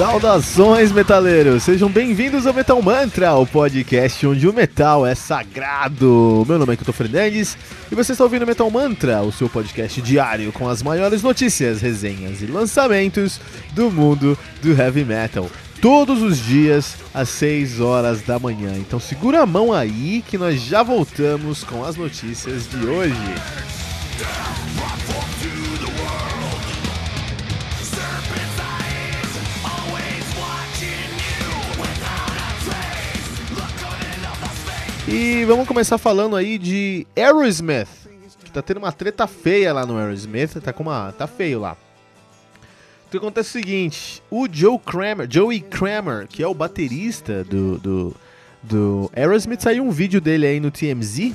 Saudações, 0.00 0.90
metaleiros! 0.92 1.62
Sejam 1.62 1.90
bem-vindos 1.90 2.46
ao 2.46 2.54
Metal 2.54 2.80
Mantra, 2.80 3.34
o 3.34 3.46
podcast 3.46 4.26
onde 4.26 4.48
o 4.48 4.52
metal 4.52 5.06
é 5.06 5.14
sagrado. 5.14 6.42
Meu 6.48 6.58
nome 6.58 6.72
é 6.72 6.76
Kito 6.78 6.90
Fernandes 6.90 7.54
e 7.92 7.94
você 7.94 8.12
está 8.12 8.24
ouvindo 8.24 8.46
Metal 8.46 8.70
Mantra, 8.70 9.20
o 9.20 9.30
seu 9.30 9.46
podcast 9.46 10.00
diário 10.00 10.52
com 10.52 10.66
as 10.66 10.82
maiores 10.82 11.22
notícias, 11.22 11.82
resenhas 11.82 12.40
e 12.40 12.46
lançamentos 12.46 13.38
do 13.74 13.90
mundo 13.90 14.38
do 14.62 14.72
heavy 14.72 15.04
metal. 15.04 15.50
Todos 15.82 16.22
os 16.22 16.38
dias 16.38 16.96
às 17.12 17.28
6 17.28 17.82
horas 17.82 18.22
da 18.22 18.38
manhã. 18.38 18.72
Então 18.78 18.98
segura 18.98 19.42
a 19.42 19.46
mão 19.46 19.70
aí 19.70 20.24
que 20.26 20.38
nós 20.38 20.62
já 20.62 20.82
voltamos 20.82 21.62
com 21.62 21.84
as 21.84 21.96
notícias 21.96 22.66
de 22.70 22.86
hoje. 22.86 23.34
E 35.12 35.44
vamos 35.44 35.66
começar 35.66 35.98
falando 35.98 36.36
aí 36.36 36.56
de 36.56 37.04
Aerosmith, 37.16 37.88
que 38.44 38.52
tá 38.52 38.62
tendo 38.62 38.76
uma 38.76 38.92
treta 38.92 39.26
feia 39.26 39.72
lá 39.72 39.84
no 39.84 39.98
Aerosmith, 39.98 40.60
tá 40.62 40.72
com 40.72 40.84
uma 40.84 41.10
tá 41.10 41.26
feio 41.26 41.58
lá. 41.58 41.76
O 43.06 43.10
que 43.10 43.16
acontece 43.16 43.58
é 43.58 43.60
o 43.60 43.64
seguinte, 43.64 44.22
o 44.30 44.46
Joe 44.48 44.78
Kramer, 44.78 45.26
Joey 45.28 45.62
Kramer, 45.62 46.28
que 46.28 46.44
é 46.44 46.46
o 46.46 46.54
baterista 46.54 47.42
do, 47.42 47.76
do, 47.78 48.16
do 48.62 49.10
Aerosmith, 49.12 49.60
saiu 49.60 49.82
um 49.82 49.90
vídeo 49.90 50.20
dele 50.20 50.46
aí 50.46 50.60
no 50.60 50.70
TMZ, 50.70 51.32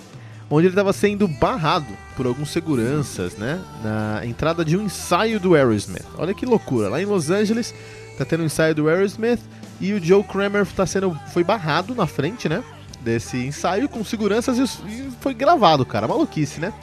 onde 0.49 0.67
ele 0.67 0.71
estava 0.71 0.93
sendo 0.93 1.27
barrado 1.27 1.91
por 2.15 2.25
alguns 2.25 2.51
seguranças, 2.51 3.35
né, 3.35 3.61
na 3.83 4.25
entrada 4.25 4.63
de 4.63 4.77
um 4.77 4.83
ensaio 4.83 5.37
do 5.37 5.53
Aerosmith. 5.53 6.05
Olha 6.17 6.33
que 6.33 6.45
loucura, 6.45 6.87
lá 6.87 7.01
em 7.01 7.05
Los 7.05 7.29
Angeles 7.29 7.75
tá 8.17 8.23
tendo 8.23 8.43
um 8.43 8.45
ensaio 8.45 8.73
do 8.73 8.87
Aerosmith 8.87 9.41
e 9.81 9.91
o 9.91 10.01
Joe 10.01 10.23
Kramer 10.23 10.65
tá 10.65 10.85
sendo, 10.85 11.13
foi 11.33 11.43
barrado 11.43 11.93
na 11.93 12.07
frente, 12.07 12.47
né, 12.47 12.63
desse 13.05 13.37
ensaio 13.37 13.87
com 13.87 14.03
seguranças 14.03 14.57
e 14.57 15.09
foi 15.21 15.33
gravado, 15.33 15.85
cara. 15.85 16.07
Maluquice, 16.07 16.59
né? 16.59 16.73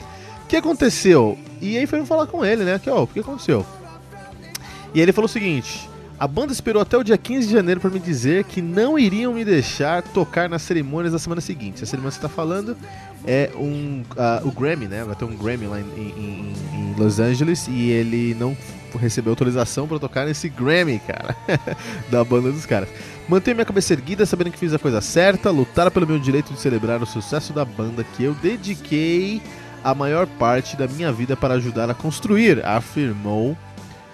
O 0.45 0.47
que 0.47 0.55
aconteceu? 0.55 1.37
E 1.61 1.77
aí 1.77 1.85
foi 1.85 2.03
falar 2.05 2.27
com 2.27 2.43
ele, 2.43 2.63
né? 2.63 2.79
Que, 2.79 2.89
ó, 2.89 3.03
o 3.03 3.07
que 3.07 3.19
aconteceu? 3.19 3.65
E 4.93 5.01
ele 5.01 5.11
falou 5.11 5.25
o 5.25 5.29
seguinte: 5.29 5.89
a 6.19 6.27
banda 6.27 6.53
esperou 6.53 6.81
até 6.81 6.97
o 6.97 7.03
dia 7.03 7.17
15 7.17 7.47
de 7.47 7.53
janeiro 7.53 7.81
para 7.81 7.89
me 7.89 7.99
dizer 7.99 8.45
que 8.45 8.61
não 8.61 8.97
iriam 8.97 9.33
me 9.33 9.43
deixar 9.43 10.01
tocar 10.01 10.47
nas 10.47 10.61
cerimônias 10.61 11.11
da 11.11 11.19
semana 11.19 11.41
seguinte. 11.41 11.83
A 11.83 11.85
cerimônia 11.85 12.11
que 12.11 12.15
você 12.15 12.21
tá 12.21 12.29
falando 12.29 12.77
é 13.25 13.51
um, 13.55 14.03
uh, 14.11 14.47
o 14.47 14.51
Grammy, 14.51 14.87
né? 14.87 15.03
Vai 15.03 15.15
ter 15.15 15.25
um 15.25 15.35
Grammy 15.35 15.67
lá 15.67 15.79
em, 15.79 15.83
em, 15.83 16.53
em 16.73 16.95
Los 16.97 17.19
Angeles 17.19 17.67
e 17.67 17.89
ele 17.89 18.35
não 18.35 18.55
recebeu 18.97 19.31
autorização 19.31 19.87
para 19.87 19.99
tocar 19.99 20.25
nesse 20.25 20.49
Grammy, 20.49 20.99
cara, 20.99 21.35
da 22.09 22.23
banda 22.23 22.51
dos 22.51 22.65
caras. 22.65 22.89
Mantenho 23.27 23.55
minha 23.55 23.65
cabeça 23.65 23.93
erguida, 23.93 24.25
sabendo 24.25 24.51
que 24.51 24.59
fiz 24.59 24.73
a 24.73 24.79
coisa 24.79 24.99
certa, 24.99 25.49
lutar 25.49 25.89
pelo 25.89 26.05
meu 26.05 26.19
direito 26.19 26.53
de 26.53 26.59
celebrar 26.59 27.01
o 27.01 27.05
sucesso 27.05 27.53
da 27.53 27.63
banda 27.63 28.03
que 28.03 28.23
eu 28.23 28.33
dediquei 28.33 29.41
a 29.81 29.95
maior 29.95 30.27
parte 30.27 30.75
da 30.75 30.87
minha 30.87 31.11
vida 31.11 31.35
para 31.35 31.53
ajudar 31.53 31.89
a 31.89 31.93
construir, 31.93 32.65
afirmou 32.65 33.57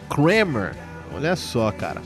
Kramer. 0.09 0.75
Olha 1.13 1.35
só, 1.35 1.71
cara. 1.71 2.01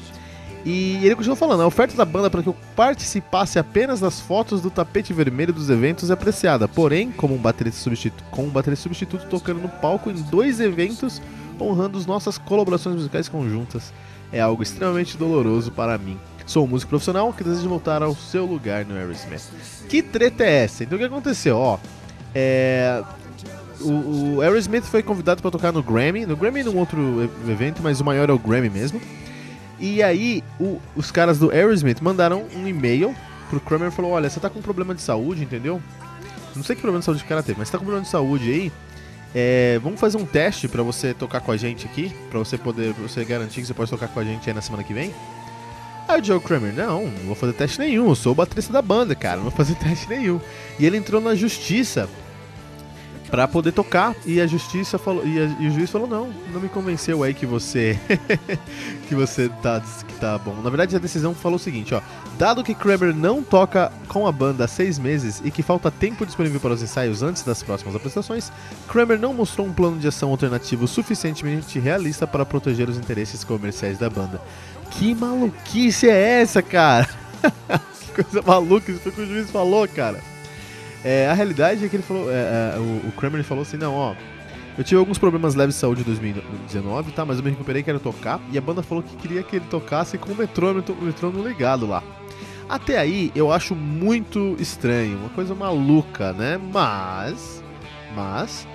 E 0.66 1.06
ele 1.06 1.16
continuou 1.16 1.36
falando: 1.36 1.62
a 1.62 1.68
oferta 1.68 1.96
da 1.96 2.06
banda 2.06 2.30
para 2.30 2.42
que 2.42 2.48
eu 2.48 2.56
participasse 2.74 3.60
apenas 3.60 4.00
das 4.00 4.22
fotos 4.22 4.62
do 4.62 4.70
tapete 4.70 5.12
vermelho 5.12 5.52
dos 5.52 5.70
eventos 5.70 6.10
é 6.10 6.14
apreciada. 6.14 6.70
Porém, 6.70 7.12
como 7.12 7.36
um 7.36 7.38
baterista 7.38 7.82
substituto, 7.82 8.24
com 8.32 8.46
um 8.46 8.50
baterista 8.50 8.84
substituto 8.84 9.28
tocando 9.28 9.60
no 9.62 9.68
palco 9.68 10.10
em 10.10 10.14
dois 10.14 10.62
eventos, 10.62 11.22
honrando 11.60 11.98
as 11.98 12.06
nossas 12.06 12.38
colaborações 12.38 12.96
musicais 12.96 13.28
conjuntas, 13.28 13.92
é 14.32 14.40
algo 14.40 14.64
extremamente 14.64 15.18
doloroso 15.18 15.70
para 15.70 15.98
mim. 15.98 16.18
Sou 16.46 16.66
um 16.66 16.68
músico 16.68 16.90
profissional 16.90 17.32
que 17.32 17.44
deseja 17.44 17.68
voltar 17.68 18.04
ao 18.04 18.16
seu 18.16 18.46
lugar 18.46 18.86
no 18.86 18.96
Aerosmith. 18.96 19.44
Que 19.88 20.02
treta 20.02 20.44
é 20.44 20.64
essa? 20.64 20.84
Então 20.84 20.98
o 20.98 21.00
que 21.00 21.06
aconteceu? 21.06 21.58
Ó, 21.58 21.80
é... 22.36 23.02
o, 23.80 24.36
o 24.36 24.42
Aerosmith 24.42 24.84
foi 24.84 25.02
convidado 25.02 25.42
para 25.42 25.52
tocar 25.52 25.72
no 25.72 25.82
Grammy, 25.82 26.26
no 26.26 26.36
Grammy 26.36 26.64
num 26.64 26.78
outro 26.78 27.30
evento, 27.48 27.82
mas 27.82 28.00
o 28.02 28.06
maior 28.06 28.30
é 28.30 28.34
o 28.34 28.40
Grammy 28.40 28.70
mesmo. 28.70 29.02
E 29.80 30.04
aí 30.04 30.44
o, 30.60 30.80
os 30.96 31.12
caras 31.12 31.40
do 31.40 31.52
Aerosmith 31.52 32.02
mandaram 32.02 32.46
um 32.56 32.68
e-mail 32.68 33.16
pro 33.50 33.60
Kramer 33.60 33.90
e 33.90 33.92
falou: 33.92 34.12
olha, 34.12 34.30
você 34.30 34.40
tá 34.40 34.50
com 34.50 34.60
um 34.60 34.62
problema 34.62 34.94
de 34.94 35.02
saúde, 35.02 35.44
entendeu? 35.44 35.82
Não 36.56 36.64
sei 36.64 36.76
que 36.76 36.82
problema 36.82 37.00
de 37.00 37.06
saúde 37.06 37.24
o 37.24 37.28
cara 37.28 37.42
teve, 37.42 37.58
mas 37.60 37.68
você 37.68 37.72
tá 37.72 37.78
com 37.78 37.84
um 37.84 37.88
problema 37.88 38.06
de 38.06 38.12
saúde 38.12 38.52
aí. 38.52 38.72
É, 39.36 39.80
vamos 39.82 40.00
fazer 40.00 40.18
um 40.18 40.26
teste 40.26 40.68
para 40.68 40.84
você 40.84 41.14
tocar 41.14 41.42
com 41.42 41.52
a 41.52 41.58
gente 41.58 41.88
aqui, 41.88 42.14
para 42.30 42.38
você 42.38 42.58
poder, 42.58 42.94
pra 42.94 43.08
você 43.08 43.26
garantir 43.26 43.62
que 43.62 43.68
você 43.68 43.74
pode 43.74 43.90
tocar 43.90 44.08
com 44.08 44.20
a 44.20 44.24
gente 44.24 44.48
aí 44.48 44.54
na 44.54 44.62
semana 44.62 44.84
que 44.84 44.94
vem. 44.94 45.14
Aí 46.08 46.20
o 46.20 46.24
Joe 46.24 46.40
Kramer, 46.40 46.74
não, 46.74 47.06
não 47.06 47.26
vou 47.26 47.36
fazer 47.36 47.54
teste 47.54 47.80
nenhum, 47.80 48.10
eu 48.10 48.16
sou 48.16 48.34
o 48.34 48.36
baterista 48.36 48.74
da 48.74 48.82
banda, 48.82 49.16
cara, 49.16 49.38
não 49.38 49.44
vou 49.44 49.52
fazer 49.52 49.76
teste 49.82 50.10
nenhum. 50.10 50.40
E 50.80 50.86
ele 50.86 50.98
entrou 50.98 51.22
na 51.22 51.34
justiça 51.34 52.10
para 53.34 53.48
poder 53.48 53.72
tocar 53.72 54.16
e 54.28 54.40
a 54.40 54.46
justiça 54.46 55.00
falou 55.00 55.26
e, 55.26 55.40
a, 55.40 55.46
e, 55.60 55.68
o 55.68 55.72
juiz 55.72 55.90
falou 55.90 56.08
não, 56.08 56.32
não 56.54 56.62
me 56.62 56.70
convenceu 56.70 57.24
aí 57.24 57.34
que 57.34 57.48
você 57.48 58.00
que 59.10 59.16
você 59.16 59.50
tá 59.50 59.82
que 60.08 60.14
tá 60.20 60.38
bom. 60.38 60.56
Na 60.62 60.70
verdade 60.70 60.96
a 60.96 61.00
decisão 61.00 61.34
falou 61.34 61.56
o 61.56 61.60
seguinte, 61.60 61.96
ó, 61.96 62.02
dado 62.38 62.64
que 62.64 62.76
Kramer 62.76 63.12
não 63.12 63.42
toca 63.42 63.92
com 64.08 64.28
a 64.28 64.32
banda 64.32 64.66
há 64.66 64.68
seis 64.68 65.00
meses 65.00 65.42
e 65.44 65.50
que 65.50 65.64
falta 65.64 65.90
tempo 65.90 66.28
disponível 66.28 66.60
para 66.60 66.74
os 66.74 66.84
ensaios 66.84 67.24
antes 67.24 67.42
das 67.42 67.64
próximas 67.64 67.96
apresentações, 67.96 68.52
Kramer 68.88 69.18
não 69.18 69.34
mostrou 69.34 69.66
um 69.66 69.74
plano 69.74 69.98
de 69.98 70.08
ação 70.08 70.30
alternativo 70.30 70.88
suficientemente 70.88 71.80
realista 71.80 72.28
para 72.28 72.46
proteger 72.46 72.88
os 72.88 73.00
interesses 73.00 73.44
comerciais 73.44 73.98
da 73.98 74.12
banda. 74.12 74.40
Que 74.92 75.14
maluquice 75.16 76.10
é 76.10 76.42
essa, 76.42 76.62
cara? 76.62 77.10
que 78.14 78.24
coisa 78.24 78.42
maluca, 78.46 78.92
isso 78.92 79.02
foi 79.02 79.12
o 79.12 79.16
que 79.16 79.22
o 79.22 79.26
juiz 79.26 79.50
falou, 79.50 79.88
cara. 79.88 80.20
É, 81.04 81.28
a 81.28 81.34
realidade 81.34 81.86
é 81.86 81.90
que 81.90 81.96
ele 81.96 82.04
falou, 82.04 82.32
é, 82.32 82.76
é, 82.76 82.78
o, 82.78 83.10
o 83.10 83.12
Kramer 83.12 83.44
falou 83.44 83.64
assim, 83.64 83.76
não, 83.76 83.94
ó, 83.94 84.16
eu 84.78 84.84
tive 84.84 84.98
alguns 84.98 85.18
problemas 85.18 85.54
leves 85.54 85.76
de 85.76 85.82
saúde 85.82 86.02
em 86.02 86.06
2019, 86.06 87.12
tá? 87.12 87.26
Mas 87.26 87.38
eu 87.38 87.44
me 87.44 87.52
recuperei, 87.52 87.84
quero 87.84 88.00
tocar. 88.00 88.40
E 88.52 88.58
a 88.58 88.62
banda 88.62 88.82
falou 88.82 89.04
que 89.04 89.16
queria 89.18 89.44
que 89.44 89.58
ele 89.58 89.66
tocasse 89.70 90.18
com 90.18 90.32
o 90.32 90.36
metrônomo, 90.36 90.84
o 91.00 91.06
metrônomo 91.06 91.48
ligado 91.48 91.86
lá. 91.86 92.02
Até 92.68 92.98
aí 92.98 93.32
eu 93.36 93.52
acho 93.52 93.76
muito 93.76 94.56
estranho, 94.60 95.18
uma 95.20 95.30
coisa 95.30 95.54
maluca, 95.54 96.34
né? 96.34 96.58
Mas, 96.58 97.64
mas 98.16 98.68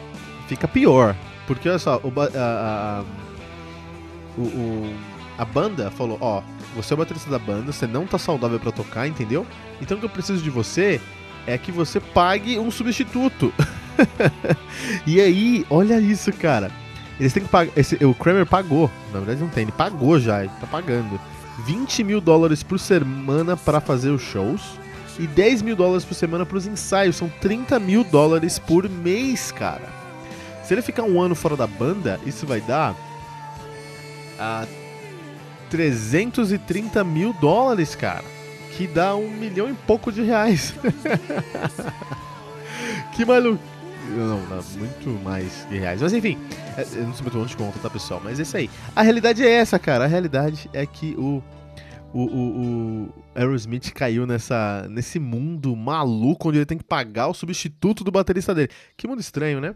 fica 0.47 0.69
pior, 0.69 1.17
porque 1.47 1.69
olha 1.69 1.79
só, 1.79 2.01
o, 2.05 2.13
a, 2.21 2.25
a, 2.37 3.05
o, 4.37 4.43
o 4.43 4.95
a 5.39 5.45
banda 5.45 5.91
falou: 5.91 6.19
Ó, 6.21 6.43
você 6.75 6.93
é 6.93 6.95
o 6.95 6.99
baterista 6.99 7.31
da 7.31 7.39
banda, 7.39 7.73
você 7.73 7.87
não 7.87 8.07
tá 8.07 8.19
saudável 8.19 8.59
para 8.59 8.73
tocar, 8.73 9.07
entendeu? 9.07 9.47
Então 9.81 9.97
o 9.97 10.01
que 10.01 10.07
eu 10.07 10.11
preciso 10.11 10.43
de 10.43 10.51
você 10.51 11.01
é 11.47 11.57
que 11.57 11.71
você 11.71 12.01
pague 12.01 12.59
um 12.59 12.71
substituto. 12.71 13.55
e 15.07 15.21
aí, 15.21 15.65
olha 15.71 16.01
isso, 16.01 16.33
cara. 16.33 16.71
Eles 17.19 17.33
têm 17.33 17.45
que 17.45 17.49
pagar. 17.49 17.73
Esse, 17.77 17.95
o 18.05 18.15
Kramer 18.15 18.47
pagou. 18.47 18.91
Na 19.13 19.21
verdade, 19.21 19.41
não 19.41 19.49
tem, 19.49 19.63
ele 19.63 19.73
pagou 19.73 20.19
já, 20.19 20.41
ele 20.41 20.53
tá 20.61 20.67
pagando 20.67 21.19
20 21.65 22.05
mil 22.05 22.21
dólares 22.21 22.63
por 22.63 22.79
semana 22.79 23.57
para 23.57 23.81
fazer 23.81 24.11
os 24.11 24.23
shows 24.23 24.79
e 25.19 25.27
10 25.27 25.63
mil 25.63 25.75
dólares 25.75 26.05
por 26.05 26.15
semana 26.15 26.45
para 26.45 26.59
os 26.59 26.67
ensaios. 26.67 27.17
São 27.17 27.29
30 27.41 27.79
mil 27.79 28.05
dólares 28.05 28.59
por 28.59 28.89
mês, 28.89 29.51
cara. 29.53 29.89
Se 30.65 30.75
ele 30.75 30.83
ficar 30.83 31.05
um 31.05 31.21
ano 31.21 31.35
fora 31.35 31.57
da 31.57 31.67
banda, 31.67 32.21
isso 32.27 32.47
vai 32.47 32.61
dar 32.61 32.95
a 34.39 34.67
330 35.71 37.03
mil 37.05 37.33
dólares, 37.35 37.95
cara. 37.95 38.25
Que 38.77 38.87
dá 38.87 39.17
um 39.17 39.31
milhão 39.31 39.71
e 39.71 39.75
pouco 39.75 40.13
de 40.13 40.23
reais. 40.23 40.75
que 43.15 43.25
maluco. 43.25 43.63
Não, 44.11 44.41
dá 44.49 44.63
muito 44.79 45.11
mais 45.23 45.67
de 45.69 45.79
reais. 45.79 46.01
Mas 46.01 46.13
enfim, 46.13 46.39
é, 46.77 46.83
eu 46.83 47.07
não 47.07 47.15
sei 47.15 47.23
muito 47.23 47.39
onde 47.39 47.57
conta, 47.57 47.79
tá, 47.79 47.91
pessoal? 47.91 48.21
Mas 48.23 48.39
é 48.39 48.43
isso 48.43 48.57
aí. 48.57 48.71
A 48.97 49.03
realidade 49.03 49.45
é 49.45 49.51
essa, 49.51 49.79
cara. 49.79 50.05
A 50.05 50.07
realidade 50.07 50.71
é 50.73 50.87
que 50.87 51.15
o, 51.19 51.43
o, 52.13 52.23
o, 52.23 52.63
o 53.05 53.15
Aerosmith 53.35 53.93
caiu 53.93 54.27
nessa, 54.27 54.87
nesse 54.89 55.19
mundo 55.19 55.77
maluco 55.77 56.49
onde 56.49 56.59
ele 56.59 56.67
tem 56.67 56.79
que 56.79 56.85
pagar 56.85 57.29
o 57.29 57.35
substituto 57.35 58.03
do 58.03 58.11
baterista 58.11 58.55
dele. 58.55 58.71
Que 58.97 59.07
mundo 59.07 59.21
estranho, 59.21 59.61
né? 59.61 59.75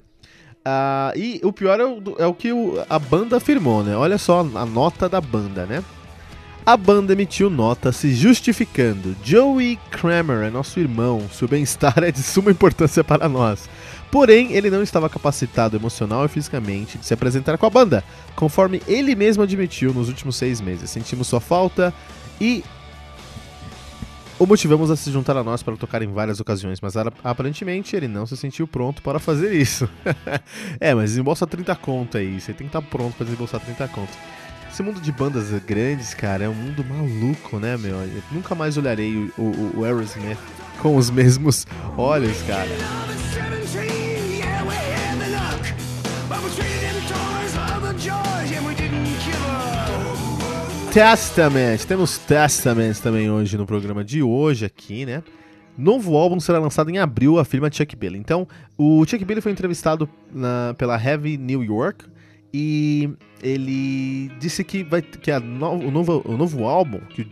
Uh, 0.64 1.18
e 1.18 1.40
o 1.42 1.52
pior 1.52 1.80
é 1.80 1.84
o, 1.84 2.02
é 2.18 2.26
o 2.26 2.32
que 2.32 2.52
o, 2.52 2.84
a 2.88 2.98
banda 2.98 3.36
afirmou, 3.36 3.82
né? 3.82 3.96
Olha 3.96 4.16
só 4.16 4.40
a 4.40 4.64
nota 4.64 5.08
da 5.08 5.20
banda, 5.20 5.66
né? 5.66 5.82
A 6.64 6.76
banda 6.76 7.12
emitiu 7.12 7.50
nota 7.50 7.90
se 7.90 8.14
justificando. 8.14 9.16
Joey 9.24 9.76
Kramer 9.90 10.46
é 10.46 10.50
nosso 10.50 10.78
irmão, 10.78 11.22
seu 11.34 11.48
bem-estar 11.48 12.04
é 12.04 12.12
de 12.12 12.22
suma 12.22 12.52
importância 12.52 13.02
para 13.02 13.28
nós. 13.28 13.68
Porém, 14.12 14.52
ele 14.52 14.70
não 14.70 14.82
estava 14.82 15.08
capacitado 15.08 15.76
emocional 15.76 16.24
e 16.24 16.28
fisicamente 16.28 16.98
de 16.98 17.06
se 17.06 17.14
apresentar 17.14 17.58
com 17.58 17.66
a 17.66 17.70
banda, 17.70 18.04
conforme 18.36 18.80
ele 18.86 19.16
mesmo 19.16 19.42
admitiu 19.42 19.92
nos 19.92 20.08
últimos 20.08 20.36
seis 20.36 20.60
meses. 20.60 20.90
Sentimos 20.90 21.26
sua 21.26 21.40
falta 21.40 21.92
e 22.40 22.62
o 24.42 24.46
motivamos 24.46 24.90
a 24.90 24.96
se 24.96 25.08
juntar 25.12 25.36
a 25.36 25.44
nós 25.44 25.62
para 25.62 25.76
tocar 25.76 26.02
em 26.02 26.12
várias 26.12 26.40
ocasiões, 26.40 26.80
mas 26.80 26.96
aparentemente 26.96 27.94
ele 27.94 28.08
não 28.08 28.26
se 28.26 28.36
sentiu 28.36 28.66
pronto 28.66 29.00
para 29.00 29.20
fazer 29.20 29.54
isso. 29.54 29.88
é, 30.80 30.92
mas 30.92 31.10
desembolsa 31.10 31.46
30 31.46 31.72
conto 31.76 32.18
aí, 32.18 32.40
você 32.40 32.52
tem 32.52 32.66
que 32.66 32.76
estar 32.76 32.82
pronto 32.82 33.14
para 33.14 33.24
desembolsar 33.24 33.60
30 33.60 33.86
conto. 33.88 34.10
Esse 34.68 34.82
mundo 34.82 35.00
de 35.00 35.12
bandas 35.12 35.50
grandes, 35.64 36.12
cara, 36.12 36.44
é 36.44 36.48
um 36.48 36.54
mundo 36.54 36.84
maluco, 36.84 37.60
né, 37.60 37.76
meu? 37.76 37.94
Eu 37.94 38.22
nunca 38.32 38.52
mais 38.54 38.76
olharei 38.76 39.14
o, 39.38 39.42
o, 39.42 39.80
o 39.80 39.84
Aerosmith 39.84 40.38
com 40.80 40.96
os 40.96 41.08
mesmos 41.08 41.64
olhos, 41.96 42.42
cara. 42.42 43.11
Testament, 50.92 51.78
temos 51.88 52.18
Testament 52.18 53.00
também 53.02 53.30
hoje 53.30 53.56
no 53.56 53.64
programa 53.64 54.04
de 54.04 54.22
hoje 54.22 54.66
aqui, 54.66 55.06
né? 55.06 55.22
Novo 55.76 56.14
álbum 56.18 56.38
será 56.38 56.58
lançado 56.58 56.90
em 56.90 56.98
abril, 56.98 57.38
afirma 57.38 57.72
Chuck 57.72 57.96
Billy. 57.96 58.18
Então, 58.18 58.46
o 58.76 59.02
Chuck 59.06 59.24
Billy 59.24 59.40
foi 59.40 59.52
entrevistado 59.52 60.06
na, 60.30 60.74
pela 60.76 61.02
Heavy 61.02 61.38
New 61.38 61.64
York 61.64 62.04
e 62.52 63.08
ele 63.42 64.30
disse 64.38 64.62
que, 64.62 64.84
vai, 64.84 65.00
que 65.00 65.32
no, 65.38 65.70
o, 65.70 65.90
novo, 65.90 66.22
o 66.26 66.36
novo 66.36 66.66
álbum, 66.66 66.98
que 67.08 67.26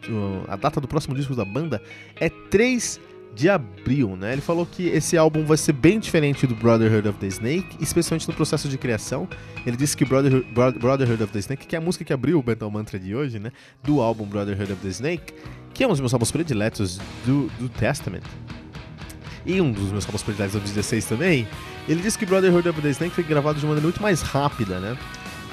a 0.48 0.56
data 0.56 0.80
do 0.80 0.88
próximo 0.88 1.14
disco 1.14 1.34
da 1.34 1.44
banda 1.44 1.82
é 2.18 2.30
3 2.30 2.98
de 3.34 3.48
abril, 3.48 4.16
né? 4.16 4.32
Ele 4.32 4.40
falou 4.40 4.66
que 4.66 4.88
esse 4.88 5.16
álbum 5.16 5.44
vai 5.44 5.56
ser 5.56 5.72
bem 5.72 5.98
diferente 5.98 6.46
do 6.46 6.54
Brotherhood 6.54 7.08
of 7.08 7.18
the 7.18 7.26
Snake, 7.26 7.76
especialmente 7.80 8.28
no 8.28 8.34
processo 8.34 8.68
de 8.68 8.76
criação. 8.76 9.28
Ele 9.64 9.76
disse 9.76 9.96
que 9.96 10.04
Brotherhood, 10.04 10.46
Brotherhood 10.52 11.22
of 11.22 11.32
the 11.32 11.38
Snake, 11.38 11.66
que 11.66 11.76
é 11.76 11.78
a 11.78 11.82
música 11.82 12.04
que 12.04 12.12
abriu 12.12 12.40
o 12.40 12.44
Metal 12.46 12.70
Mantra 12.70 12.98
de 12.98 13.14
hoje, 13.14 13.38
né? 13.38 13.52
Do 13.82 14.00
álbum 14.00 14.26
Brotherhood 14.26 14.72
of 14.72 14.82
the 14.82 14.88
Snake, 14.88 15.32
que 15.72 15.84
é 15.84 15.86
um 15.86 15.90
dos 15.90 16.00
meus 16.00 16.12
álbuns 16.12 16.30
prediletos 16.30 16.98
do, 17.24 17.48
do 17.58 17.68
Testament. 17.68 18.22
E 19.46 19.60
um 19.60 19.72
dos 19.72 19.90
meus 19.90 20.04
álbuns 20.04 20.22
prediletos 20.22 20.54
do 20.54 20.60
16 20.60 21.04
também. 21.04 21.46
Ele 21.88 22.02
disse 22.02 22.18
que 22.18 22.26
Brotherhood 22.26 22.68
of 22.68 22.80
the 22.80 22.90
Snake 22.90 23.14
foi 23.14 23.24
gravado 23.24 23.58
de 23.58 23.64
uma 23.64 23.70
maneira 23.70 23.86
muito 23.86 24.02
mais 24.02 24.20
rápida, 24.22 24.78
né? 24.80 24.98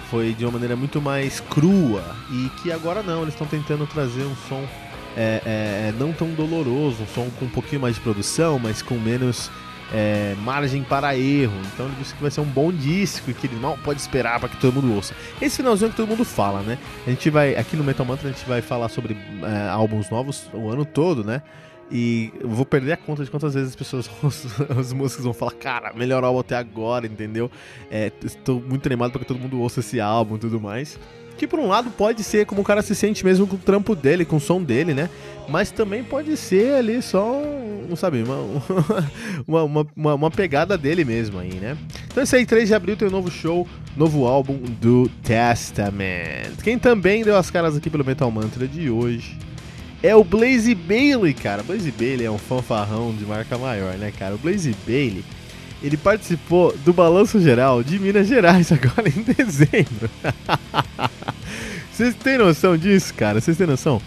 Foi 0.09 0.33
de 0.33 0.45
uma 0.45 0.53
maneira 0.53 0.75
muito 0.75 1.01
mais 1.01 1.39
crua. 1.39 2.03
E 2.31 2.49
que 2.61 2.71
agora 2.71 3.03
não, 3.03 3.21
eles 3.21 3.33
estão 3.33 3.47
tentando 3.47 3.85
trazer 3.87 4.23
um 4.23 4.35
som 4.49 4.65
é, 5.15 5.41
é, 5.45 5.89
é, 5.89 5.93
não 5.97 6.11
tão 6.11 6.29
doloroso, 6.31 7.03
um 7.03 7.07
som 7.07 7.29
com 7.39 7.45
um 7.45 7.49
pouquinho 7.49 7.81
mais 7.81 7.95
de 7.95 8.01
produção, 8.01 8.59
mas 8.59 8.81
com 8.81 8.95
menos 8.95 9.49
é, 9.93 10.35
margem 10.43 10.83
para 10.83 11.15
erro. 11.17 11.59
Então 11.73 11.85
ele 11.85 11.95
disse 11.99 12.13
que 12.13 12.21
vai 12.21 12.31
ser 12.31 12.41
um 12.41 12.45
bom 12.45 12.71
disco 12.71 13.29
e 13.29 13.33
que 13.33 13.47
ele 13.47 13.55
não 13.59 13.77
pode 13.77 13.99
esperar 13.99 14.39
para 14.39 14.49
que 14.49 14.57
todo 14.57 14.73
mundo 14.73 14.93
ouça. 14.93 15.13
Esse 15.41 15.57
finalzinho 15.57 15.91
que 15.91 15.97
todo 15.97 16.07
mundo 16.07 16.25
fala, 16.25 16.61
né? 16.61 16.77
A 17.05 17.09
gente 17.09 17.29
vai, 17.29 17.55
aqui 17.55 17.75
no 17.75 17.83
Metal 17.83 18.05
Mantra, 18.05 18.29
a 18.29 18.31
gente 18.31 18.47
vai 18.47 18.61
falar 18.61 18.89
sobre 18.89 19.15
é, 19.43 19.69
álbuns 19.69 20.09
novos 20.09 20.49
o 20.53 20.69
ano 20.69 20.85
todo, 20.85 21.23
né? 21.23 21.41
E 21.89 22.33
eu 22.41 22.49
vou 22.49 22.65
perder 22.65 22.91
a 22.91 22.97
conta 22.97 23.23
de 23.23 23.31
quantas 23.31 23.53
vezes 23.53 23.69
as 23.69 23.75
pessoas, 23.75 24.09
os, 24.21 24.45
os 24.77 24.93
músicos 24.93 25.23
vão 25.23 25.33
falar, 25.33 25.53
cara, 25.53 25.93
melhor 25.93 26.23
álbum 26.23 26.39
até 26.39 26.57
agora, 26.57 27.07
entendeu? 27.07 27.49
É, 27.89 28.11
estou 28.23 28.61
muito 28.61 28.85
animado 28.87 29.11
para 29.11 29.21
que 29.21 29.25
todo 29.25 29.39
mundo 29.39 29.59
ouça 29.61 29.79
esse 29.79 29.99
álbum 29.99 30.35
e 30.35 30.39
tudo 30.39 30.59
mais. 30.59 30.99
Que 31.37 31.47
por 31.47 31.59
um 31.59 31.67
lado 31.67 31.89
pode 31.91 32.23
ser 32.23 32.45
como 32.45 32.61
o 32.61 32.65
cara 32.65 32.81
se 32.81 32.95
sente 32.95 33.23
mesmo 33.23 33.45
com 33.45 33.55
o 33.55 33.59
trampo 33.59 33.95
dele, 33.95 34.25
com 34.25 34.37
o 34.37 34.39
som 34.39 34.61
dele, 34.61 34.93
né? 34.93 35.09
Mas 35.47 35.71
também 35.71 36.03
pode 36.03 36.35
ser 36.35 36.73
ali 36.73 37.01
só 37.01 37.41
um, 37.89 37.95
sabe, 37.95 38.23
uma, 39.47 39.63
uma, 39.63 39.87
uma, 39.95 40.15
uma, 40.15 40.31
pegada 40.31 40.77
dele 40.77 41.05
mesmo 41.05 41.39
aí, 41.39 41.53
né? 41.53 41.77
Então 42.07 42.23
esse 42.23 42.35
aí, 42.35 42.45
3 42.45 42.67
de 42.67 42.75
abril, 42.75 42.97
tem 42.97 43.07
um 43.07 43.11
novo 43.11 43.31
show, 43.31 43.67
novo 43.95 44.25
álbum 44.25 44.57
do 44.81 45.09
Testament. 45.23 46.57
Quem 46.63 46.77
também 46.77 47.23
deu 47.23 47.37
as 47.37 47.49
caras 47.49 47.77
aqui 47.77 47.89
pelo 47.89 48.03
Metal 48.03 48.29
Mantra 48.29 48.67
de 48.67 48.89
hoje 48.89 49.37
é 50.03 50.15
o 50.15 50.23
Blaze 50.23 50.75
Bailey, 50.75 51.33
cara. 51.33 51.63
Blaze 51.63 51.91
Bailey 51.91 52.25
é 52.25 52.31
um 52.31 52.37
fanfarrão 52.37 53.13
de 53.13 53.25
marca 53.25 53.57
maior, 53.57 53.95
né, 53.95 54.11
cara? 54.17 54.35
O 54.35 54.37
Blaze 54.37 54.75
Bailey 54.85 55.23
ele 55.81 55.97
participou 55.97 56.75
do 56.83 56.91
Balanço 56.91 57.39
Geral 57.39 57.83
de 57.83 57.99
Minas 57.99 58.27
Gerais 58.27 58.71
agora 58.73 59.07
em 59.07 59.21
dezembro. 59.21 60.09
Vocês 61.97 62.13
têm 62.13 62.37
noção 62.37 62.77
disso, 62.77 63.11
cara? 63.11 63.41
Vocês 63.41 63.57
têm 63.57 63.65
noção? 63.65 63.99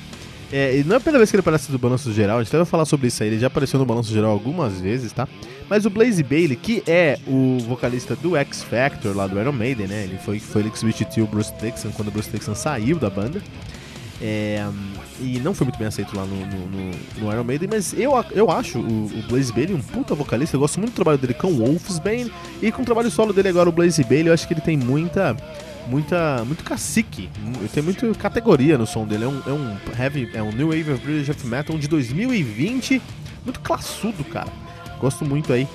É, 0.52 0.80
não 0.86 0.94
é 0.94 0.98
a 0.98 1.00
primeira 1.00 1.18
vez 1.18 1.28
que 1.28 1.34
ele 1.34 1.40
aparece 1.40 1.72
no 1.72 1.76
Balanço 1.76 2.12
Geral, 2.12 2.38
a 2.38 2.42
gente 2.44 2.54
vai 2.54 2.64
falar 2.64 2.84
sobre 2.84 3.08
isso 3.08 3.20
aí, 3.20 3.30
ele 3.30 3.40
já 3.40 3.48
apareceu 3.48 3.80
no 3.80 3.84
Balanço 3.84 4.12
Geral 4.12 4.30
algumas 4.30 4.80
vezes, 4.80 5.10
tá? 5.10 5.26
Mas 5.68 5.84
o 5.84 5.90
Blaze 5.90 6.22
Bailey, 6.22 6.54
que 6.54 6.84
é 6.86 7.18
o 7.26 7.58
vocalista 7.66 8.14
do 8.14 8.36
X 8.36 8.62
Factor 8.62 9.16
lá 9.16 9.26
do 9.26 9.40
Iron 9.40 9.50
Maiden, 9.50 9.88
né? 9.88 10.04
Ele 10.04 10.18
foi, 10.18 10.38
foi 10.38 10.62
ele 10.62 10.70
que 10.70 10.78
substituiu 10.78 11.24
o 11.24 11.26
Bruce 11.26 11.52
Dixon 11.60 11.90
quando 11.90 12.06
o 12.06 12.10
Bruce 12.12 12.30
Dixon 12.30 12.54
saiu 12.54 12.96
da 12.96 13.10
banda. 13.10 13.42
É, 14.22 14.64
e 15.20 15.40
não 15.40 15.52
foi 15.52 15.64
muito 15.64 15.78
bem 15.78 15.88
aceito 15.88 16.16
lá 16.16 16.24
no, 16.24 16.36
no, 16.46 16.90
no, 17.18 17.32
Iron 17.32 17.42
Maiden, 17.42 17.70
mas 17.72 17.92
eu, 17.94 18.12
eu 18.30 18.52
acho 18.52 18.78
o, 18.78 19.06
o, 19.06 19.24
Blaze 19.28 19.52
Bailey 19.52 19.74
um 19.74 19.80
puta 19.80 20.14
vocalista. 20.14 20.54
Eu 20.54 20.60
gosto 20.60 20.78
muito 20.78 20.92
do 20.92 20.94
trabalho 20.94 21.18
dele 21.18 21.34
com 21.34 21.48
o 21.48 21.56
Wolfsbane 21.56 22.30
e 22.62 22.70
com 22.70 22.82
o 22.82 22.84
trabalho 22.84 23.10
solo 23.10 23.32
dele 23.32 23.48
agora, 23.48 23.68
o 23.68 23.72
Blaze 23.72 24.04
Bailey. 24.04 24.28
Eu 24.28 24.34
acho 24.34 24.46
que 24.46 24.54
ele 24.54 24.60
tem 24.60 24.76
muita, 24.76 25.36
muita, 25.86 26.44
muito 26.44 26.64
cacique, 26.64 27.28
tem 27.72 27.82
muita 27.82 28.12
categoria 28.14 28.78
no 28.78 28.86
som 28.86 29.06
dele. 29.06 29.24
É 29.24 29.28
um, 29.28 29.42
é 29.46 29.52
um 29.52 29.76
heavy, 29.98 30.30
é 30.34 30.42
um 30.42 30.52
New 30.52 30.68
Wave 30.68 30.92
of 30.92 31.04
British 31.04 31.28
Heavy 31.28 31.46
Metal 31.46 31.78
de 31.78 31.88
2020, 31.88 33.00
muito 33.44 33.60
classudo, 33.60 34.24
cara. 34.24 34.50
Gosto 35.00 35.24
muito 35.24 35.52
aí 35.52 35.66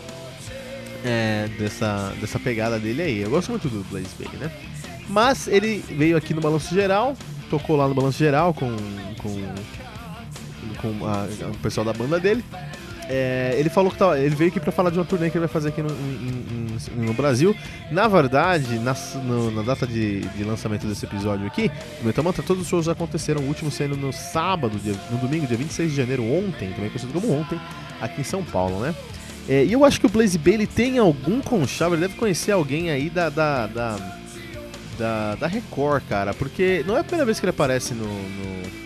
é, 1.05 1.47
dessa, 1.59 2.13
dessa 2.19 2.39
pegada 2.39 2.79
dele 2.79 3.01
aí. 3.01 3.21
Eu 3.21 3.29
gosto 3.29 3.49
muito 3.49 3.69
do 3.69 3.83
Blaze 3.89 4.09
Bailey, 4.19 4.39
né? 4.39 4.51
Mas 5.07 5.47
ele 5.47 5.83
veio 5.89 6.17
aqui 6.17 6.33
no 6.33 6.41
Balanço 6.41 6.73
Geral, 6.73 7.15
tocou 7.49 7.75
lá 7.75 7.87
no 7.87 7.93
Balanço 7.93 8.17
Geral 8.17 8.53
com, 8.53 8.75
com, 9.21 9.35
com 10.81 11.05
a, 11.05 11.27
o 11.49 11.57
pessoal 11.57 11.85
da 11.85 11.93
banda 11.93 12.19
dele. 12.19 12.43
É, 13.07 13.55
ele 13.57 13.69
falou 13.69 13.91
que 13.91 13.97
tá, 13.97 14.17
ele 14.17 14.35
veio 14.35 14.49
aqui 14.49 14.59
para 14.59 14.71
falar 14.71 14.89
de 14.89 14.97
uma 14.97 15.05
turnê 15.05 15.29
que 15.29 15.37
ele 15.37 15.45
vai 15.45 15.53
fazer 15.53 15.69
aqui 15.69 15.81
no, 15.81 15.89
em, 15.89 16.77
em, 16.97 17.05
no 17.05 17.13
Brasil. 17.13 17.55
Na 17.91 18.07
verdade, 18.07 18.79
na, 18.79 18.95
no, 19.23 19.51
na 19.51 19.61
data 19.61 19.85
de, 19.85 20.21
de, 20.21 20.43
lançamento 20.43 20.87
desse 20.87 21.05
episódio 21.05 21.45
aqui, 21.45 21.69
no 21.99 22.07
Metal 22.07 22.23
Mantra, 22.23 22.41
todos 22.41 22.63
os 22.63 22.67
shows 22.67 22.87
aconteceram. 22.87 23.41
O 23.41 23.47
último 23.47 23.69
sendo 23.69 23.95
no 23.95 24.11
sábado, 24.11 24.79
dia, 24.79 24.95
no 25.11 25.17
domingo, 25.17 25.45
dia 25.45 25.57
26 25.57 25.91
de 25.91 25.95
janeiro, 25.95 26.23
ontem, 26.23 26.71
também 26.71 26.89
conhecido 26.89 27.13
como 27.13 27.31
ontem, 27.31 27.59
aqui 28.01 28.21
em 28.21 28.23
São 28.25 28.43
Paulo, 28.43 28.79
né? 28.79 28.95
É, 29.47 29.63
e 29.63 29.73
eu 29.73 29.85
acho 29.85 29.99
que 29.99 30.07
o 30.07 30.09
Blaze 30.09 30.39
Bailey 30.39 30.65
tem 30.65 30.97
algum 30.97 31.39
conchavo, 31.39 31.93
ele 31.93 32.01
deve 32.01 32.15
conhecer 32.15 32.51
alguém 32.51 32.89
aí 32.89 33.11
da, 33.11 33.29
da, 33.29 33.67
da 33.67 34.15
da, 34.97 35.35
da 35.35 35.47
Record, 35.47 36.03
cara, 36.07 36.33
porque 36.33 36.83
não 36.87 36.95
é 36.95 37.01
a 37.01 37.03
primeira 37.03 37.25
vez 37.25 37.39
que 37.39 37.45
ele 37.45 37.51
aparece 37.51 37.93
no, 37.93 38.05
no, 38.05 38.84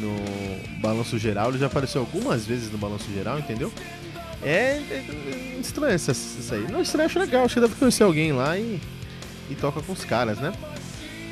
no 0.00 0.80
Balanço 0.80 1.18
Geral, 1.18 1.50
ele 1.50 1.58
já 1.58 1.66
apareceu 1.66 2.00
algumas 2.00 2.46
vezes 2.46 2.70
no 2.70 2.78
Balanço 2.78 3.10
Geral, 3.12 3.38
entendeu? 3.38 3.72
É, 4.42 4.80
é, 4.90 5.04
é 5.56 5.58
estranho 5.60 5.94
isso, 5.94 6.10
isso 6.10 6.54
aí. 6.54 6.66
Não, 6.70 6.80
estranho, 6.80 7.06
acho 7.06 7.18
legal, 7.18 7.44
acho 7.44 7.54
que 7.54 7.60
deve 7.60 7.74
conhecer 7.74 8.02
alguém 8.02 8.32
lá 8.32 8.58
e, 8.58 8.80
e 9.50 9.54
toca 9.54 9.80
com 9.82 9.92
os 9.92 10.04
caras, 10.04 10.38
né? 10.38 10.52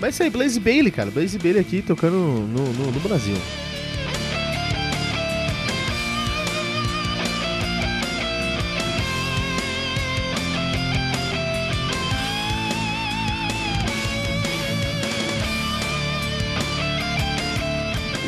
Mas 0.01 0.15
isso 0.15 0.23
aí, 0.23 0.31
Blaze 0.31 0.61
Bailey, 0.61 0.93
cara, 0.93 1.11
Blaze 1.11 1.39
Bailey 1.39 1.61
aqui 1.61 1.83
tocando 1.83 2.17
no, 2.17 2.73
no, 2.73 2.93
no 2.93 3.01
Brasil. 3.01 3.37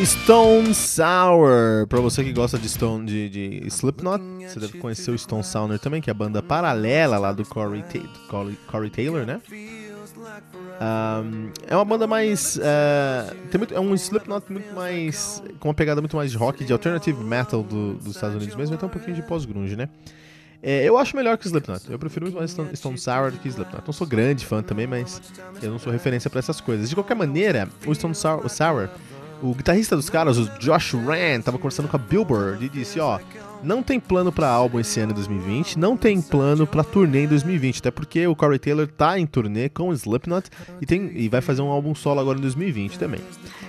Stone 0.04 0.74
Sour. 0.74 1.86
Pra 1.86 2.00
você 2.00 2.24
que 2.24 2.32
gosta 2.32 2.58
de 2.58 2.68
Stone 2.68 3.06
de, 3.06 3.28
de 3.28 3.66
Slipknot, 3.66 4.22
você 4.48 4.58
deve 4.58 4.78
conhecer 4.78 5.10
o 5.10 5.18
Stone 5.18 5.44
Sour 5.44 5.78
também, 5.78 6.00
que 6.00 6.08
é 6.08 6.12
a 6.12 6.14
banda 6.14 6.42
paralela 6.42 7.18
lá 7.18 7.32
do 7.32 7.44
Corey, 7.44 7.84
Corey, 8.28 8.58
Corey 8.66 8.90
Taylor, 8.90 9.26
né? 9.26 9.40
Um, 10.80 11.50
é 11.66 11.76
uma 11.76 11.84
banda 11.84 12.06
mais. 12.06 12.56
Uh, 12.56 13.58
muito, 13.58 13.74
é 13.74 13.80
um 13.80 13.94
Slipknot 13.94 14.50
muito 14.50 14.74
mais. 14.74 15.42
com 15.58 15.68
uma 15.68 15.74
pegada 15.74 16.00
muito 16.00 16.16
mais 16.16 16.30
de 16.30 16.36
rock, 16.38 16.64
de 16.64 16.72
alternative 16.72 17.22
metal 17.22 17.62
do, 17.62 17.94
dos 17.94 18.14
Estados 18.14 18.36
Unidos 18.36 18.56
mesmo, 18.56 18.76
até 18.76 18.86
um 18.86 18.90
pouquinho 18.90 19.14
de 19.14 19.22
pós-grunge, 19.22 19.76
né? 19.76 19.90
É, 20.62 20.84
eu 20.84 20.96
acho 20.96 21.14
melhor 21.16 21.36
que 21.36 21.46
Slipknot. 21.46 21.90
Eu 21.90 21.98
prefiro 21.98 22.24
muito 22.24 22.36
mais 22.36 22.50
Stone, 22.50 22.74
Stone 22.74 22.98
Sour 22.98 23.30
do 23.32 23.38
que 23.38 23.48
Slipknot. 23.48 23.82
Não 23.86 23.92
sou 23.92 24.06
grande 24.06 24.46
fã 24.46 24.62
também, 24.62 24.86
mas 24.86 25.20
eu 25.62 25.70
não 25.70 25.78
sou 25.78 25.92
referência 25.92 26.30
para 26.30 26.38
essas 26.38 26.60
coisas. 26.60 26.88
De 26.88 26.94
qualquer 26.94 27.14
maneira, 27.14 27.68
o 27.86 27.94
Stone 27.94 28.14
Sour, 28.14 28.44
o 28.44 28.48
Sour 28.48 28.88
o 29.42 29.54
guitarrista 29.54 29.96
dos 29.96 30.10
caras, 30.10 30.38
o 30.38 30.44
Josh 30.58 30.92
Rand, 30.92 31.42
tava 31.42 31.58
conversando 31.58 31.88
com 31.88 31.96
a 31.96 31.98
Billboard 31.98 32.64
e 32.64 32.68
disse, 32.68 33.00
ó, 33.00 33.18
não 33.62 33.82
tem 33.82 34.00
plano 34.00 34.32
para 34.32 34.48
álbum 34.48 34.80
esse 34.80 35.00
ano 35.00 35.12
em 35.12 35.14
2020, 35.14 35.78
não 35.78 35.96
tem 35.96 36.20
plano 36.20 36.66
para 36.66 36.82
turnê 36.82 37.24
em 37.24 37.28
2020, 37.28 37.78
até 37.78 37.90
porque 37.90 38.26
o 38.26 38.34
Corey 38.34 38.58
Taylor 38.58 38.86
tá 38.86 39.18
em 39.18 39.26
turnê 39.26 39.68
com 39.68 39.88
o 39.88 39.92
Slipknot 39.92 40.48
e, 40.80 40.86
tem, 40.86 41.10
e 41.14 41.28
vai 41.28 41.40
fazer 41.40 41.62
um 41.62 41.68
álbum 41.68 41.94
solo 41.94 42.20
agora 42.20 42.38
em 42.38 42.42
2020 42.42 42.98
também. 42.98 43.20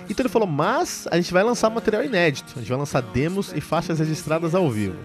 Então 0.08 0.22
ele 0.24 0.28
falou, 0.28 0.48
mas 0.48 1.06
a 1.10 1.16
gente 1.16 1.32
vai 1.32 1.42
lançar 1.42 1.70
material 1.70 2.04
inédito, 2.04 2.52
a 2.56 2.58
gente 2.60 2.68
vai 2.68 2.78
lançar 2.78 3.02
demos 3.02 3.52
e 3.54 3.60
faixas 3.60 3.98
registradas 3.98 4.54
ao 4.54 4.70
vivo. 4.70 4.96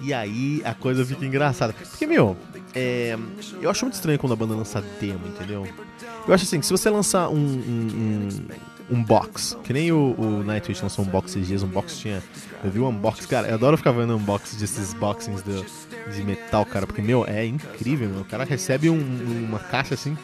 E 0.00 0.14
aí 0.14 0.62
a 0.64 0.74
coisa 0.74 1.04
fica 1.04 1.24
engraçada. 1.24 1.72
Porque, 1.72 2.06
meu, 2.06 2.36
é, 2.74 3.18
eu 3.60 3.68
acho 3.68 3.84
muito 3.84 3.94
estranho 3.94 4.18
quando 4.18 4.32
a 4.32 4.36
banda 4.36 4.54
lança 4.54 4.82
demo, 5.00 5.26
entendeu? 5.26 5.66
Eu 6.26 6.34
acho 6.34 6.44
assim, 6.44 6.60
que 6.60 6.66
se 6.66 6.72
você 6.72 6.88
lançar 6.88 7.28
um, 7.28 7.34
um, 7.34 7.88
um, 7.94 8.28
um 8.90 9.02
box, 9.02 9.56
que 9.64 9.72
nem 9.72 9.92
o, 9.92 10.14
o 10.18 10.42
Nightwish 10.44 10.82
lançou 10.82 11.04
um 11.04 11.08
box 11.08 11.32
esses 11.32 11.46
dias, 11.46 11.62
um 11.62 11.68
box 11.68 11.98
tinha. 11.98 12.22
Eu 12.64 12.70
vi 12.70 12.80
um 12.80 12.88
unbox, 12.88 13.26
cara, 13.26 13.48
eu 13.48 13.54
adoro 13.54 13.76
ficar 13.76 13.92
vendo 13.92 14.16
unbox 14.16 14.54
desses 14.56 14.94
boxings 14.94 15.42
do, 15.42 15.64
de 16.12 16.22
metal, 16.22 16.64
cara, 16.64 16.86
porque, 16.86 17.02
meu, 17.02 17.24
é 17.26 17.44
incrível, 17.44 18.08
meu. 18.08 18.20
O 18.22 18.24
cara 18.24 18.44
recebe 18.44 18.90
um, 18.90 18.98
uma 19.46 19.58
caixa 19.58 19.94
assim. 19.94 20.16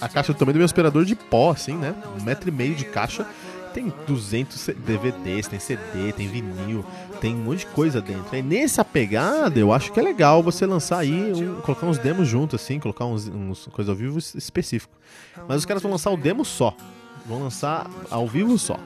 A 0.00 0.08
caixa 0.08 0.34
tamanho 0.34 0.54
do 0.54 0.58
meu 0.58 0.64
aspirador 0.64 1.04
de 1.04 1.16
pó, 1.16 1.50
assim, 1.50 1.74
né? 1.74 1.94
Um 2.20 2.24
metro 2.24 2.48
e 2.48 2.52
meio 2.52 2.74
de 2.74 2.84
caixa 2.84 3.26
tem 3.72 3.92
200 4.06 4.68
DVDs, 4.86 5.48
tem 5.48 5.58
CD, 5.58 6.12
tem 6.16 6.28
vinil, 6.28 6.84
tem 7.20 7.34
um 7.34 7.38
monte 7.38 7.60
de 7.60 7.66
coisa 7.66 8.00
dentro. 8.00 8.36
E 8.36 8.40
nessa 8.40 8.84
pegada, 8.84 9.58
eu 9.58 9.72
acho 9.72 9.90
que 9.92 9.98
é 9.98 10.02
legal 10.02 10.42
você 10.42 10.64
lançar 10.64 10.98
aí, 10.98 11.32
um, 11.32 11.60
colocar 11.60 11.86
uns 11.86 11.98
demos 11.98 12.28
juntos, 12.28 12.62
assim, 12.62 12.78
colocar 12.78 13.04
uns, 13.04 13.26
uns 13.26 13.66
coisas 13.66 13.90
ao 13.90 13.96
vivo 13.96 14.18
específico. 14.18 14.94
Mas 15.48 15.58
os 15.58 15.66
caras 15.66 15.82
vão 15.82 15.90
lançar 15.90 16.10
o 16.12 16.16
demo 16.16 16.44
só. 16.44 16.76
Vão 17.26 17.42
lançar 17.42 17.90
ao 18.10 18.26
vivo 18.26 18.58
só. 18.58 18.78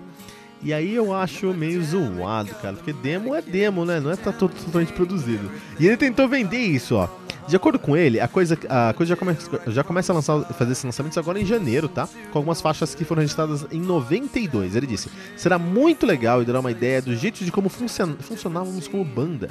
E 0.62 0.72
aí 0.72 0.94
eu 0.94 1.14
acho 1.14 1.54
meio 1.54 1.82
zoado, 1.84 2.52
cara, 2.56 2.74
porque 2.74 2.92
demo 2.92 3.34
é 3.34 3.40
demo, 3.40 3.84
né? 3.84 4.00
Não 4.00 4.10
é 4.10 4.16
tá 4.16 4.32
totalmente 4.32 4.92
produzido. 4.92 5.50
E 5.78 5.86
ele 5.86 5.96
tentou 5.96 6.28
vender 6.28 6.58
isso, 6.58 6.96
ó. 6.96 7.08
De 7.46 7.56
acordo 7.56 7.78
com 7.78 7.96
ele, 7.96 8.20
a 8.20 8.28
coisa, 8.28 8.58
a 8.68 8.92
coisa 8.92 9.10
já, 9.10 9.16
come, 9.16 9.34
já 9.68 9.82
começa 9.82 10.12
a 10.12 10.16
lançar, 10.16 10.44
fazer 10.52 10.72
esses 10.72 10.84
lançamentos 10.84 11.16
agora 11.16 11.40
em 11.40 11.46
janeiro, 11.46 11.88
tá? 11.88 12.06
Com 12.30 12.40
algumas 12.40 12.60
faixas 12.60 12.94
que 12.94 13.04
foram 13.04 13.20
registradas 13.20 13.64
em 13.70 13.80
92. 13.80 14.76
Ele 14.76 14.86
disse: 14.86 15.08
será 15.34 15.58
muito 15.58 16.04
legal 16.04 16.42
e 16.42 16.44
dará 16.44 16.60
uma 16.60 16.70
ideia 16.70 17.00
do 17.00 17.16
jeito 17.16 17.42
de 17.42 17.50
como 17.50 17.70
funcion, 17.70 18.16
funcionávamos 18.20 18.86
como 18.86 19.02
banda. 19.02 19.48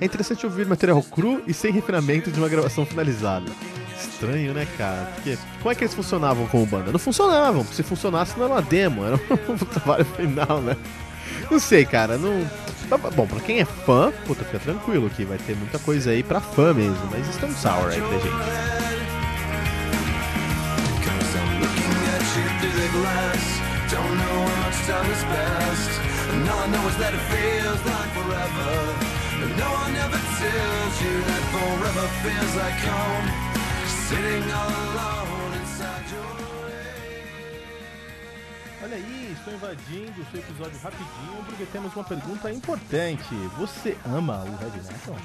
É 0.00 0.04
interessante 0.04 0.46
ouvir 0.46 0.66
material 0.66 1.02
cru 1.02 1.42
e 1.46 1.52
sem 1.52 1.72
refinamento 1.72 2.30
de 2.30 2.38
uma 2.38 2.48
gravação 2.48 2.86
finalizada. 2.86 3.50
Estranho, 4.00 4.54
né, 4.54 4.66
cara? 4.76 5.10
Porque 5.14 5.36
como 5.58 5.72
é 5.72 5.74
que 5.74 5.82
eles 5.82 5.94
funcionavam 5.94 6.46
como 6.46 6.64
banda? 6.66 6.92
Não 6.92 6.98
funcionavam. 6.98 7.64
Se 7.64 7.82
funcionasse, 7.82 8.36
não 8.36 8.44
era 8.44 8.54
uma 8.54 8.62
demo, 8.62 9.04
era 9.04 9.16
um 9.48 9.56
trabalho 9.56 10.04
final, 10.04 10.60
né? 10.60 10.76
Não 11.50 11.58
sei, 11.58 11.84
cara, 11.84 12.16
não. 12.16 12.46
Bom, 13.14 13.26
pra 13.26 13.40
quem 13.40 13.60
é 13.60 13.64
fã, 13.64 14.12
puta, 14.26 14.44
fica 14.44 14.58
tranquilo 14.58 15.10
que 15.10 15.24
vai 15.24 15.36
ter 15.38 15.54
muita 15.56 15.78
coisa 15.78 16.10
aí 16.10 16.22
pra 16.22 16.40
fã 16.40 16.72
mesmo, 16.72 17.08
mas 17.10 17.28
isso 17.28 17.44
é 17.44 17.48
um 17.48 17.52
sour 17.52 17.90
aí 17.90 18.00
pra 18.00 18.18
gente. 18.18 18.78
Sitting 34.08 34.50
alone 34.50 35.54
inside 35.60 36.10
your 36.12 36.38
Olha 38.82 38.96
aí, 38.96 39.32
estou 39.32 39.52
invadindo 39.52 40.22
o 40.22 40.26
seu 40.30 40.40
episódio 40.40 40.78
rapidinho 40.80 41.44
porque 41.44 41.66
temos 41.66 41.94
uma 41.94 42.04
pergunta 42.04 42.50
importante. 42.50 43.34
Você 43.58 43.96
ama 44.06 44.44
o 44.44 44.62
heavy 44.62 44.78
metal? 44.78 45.16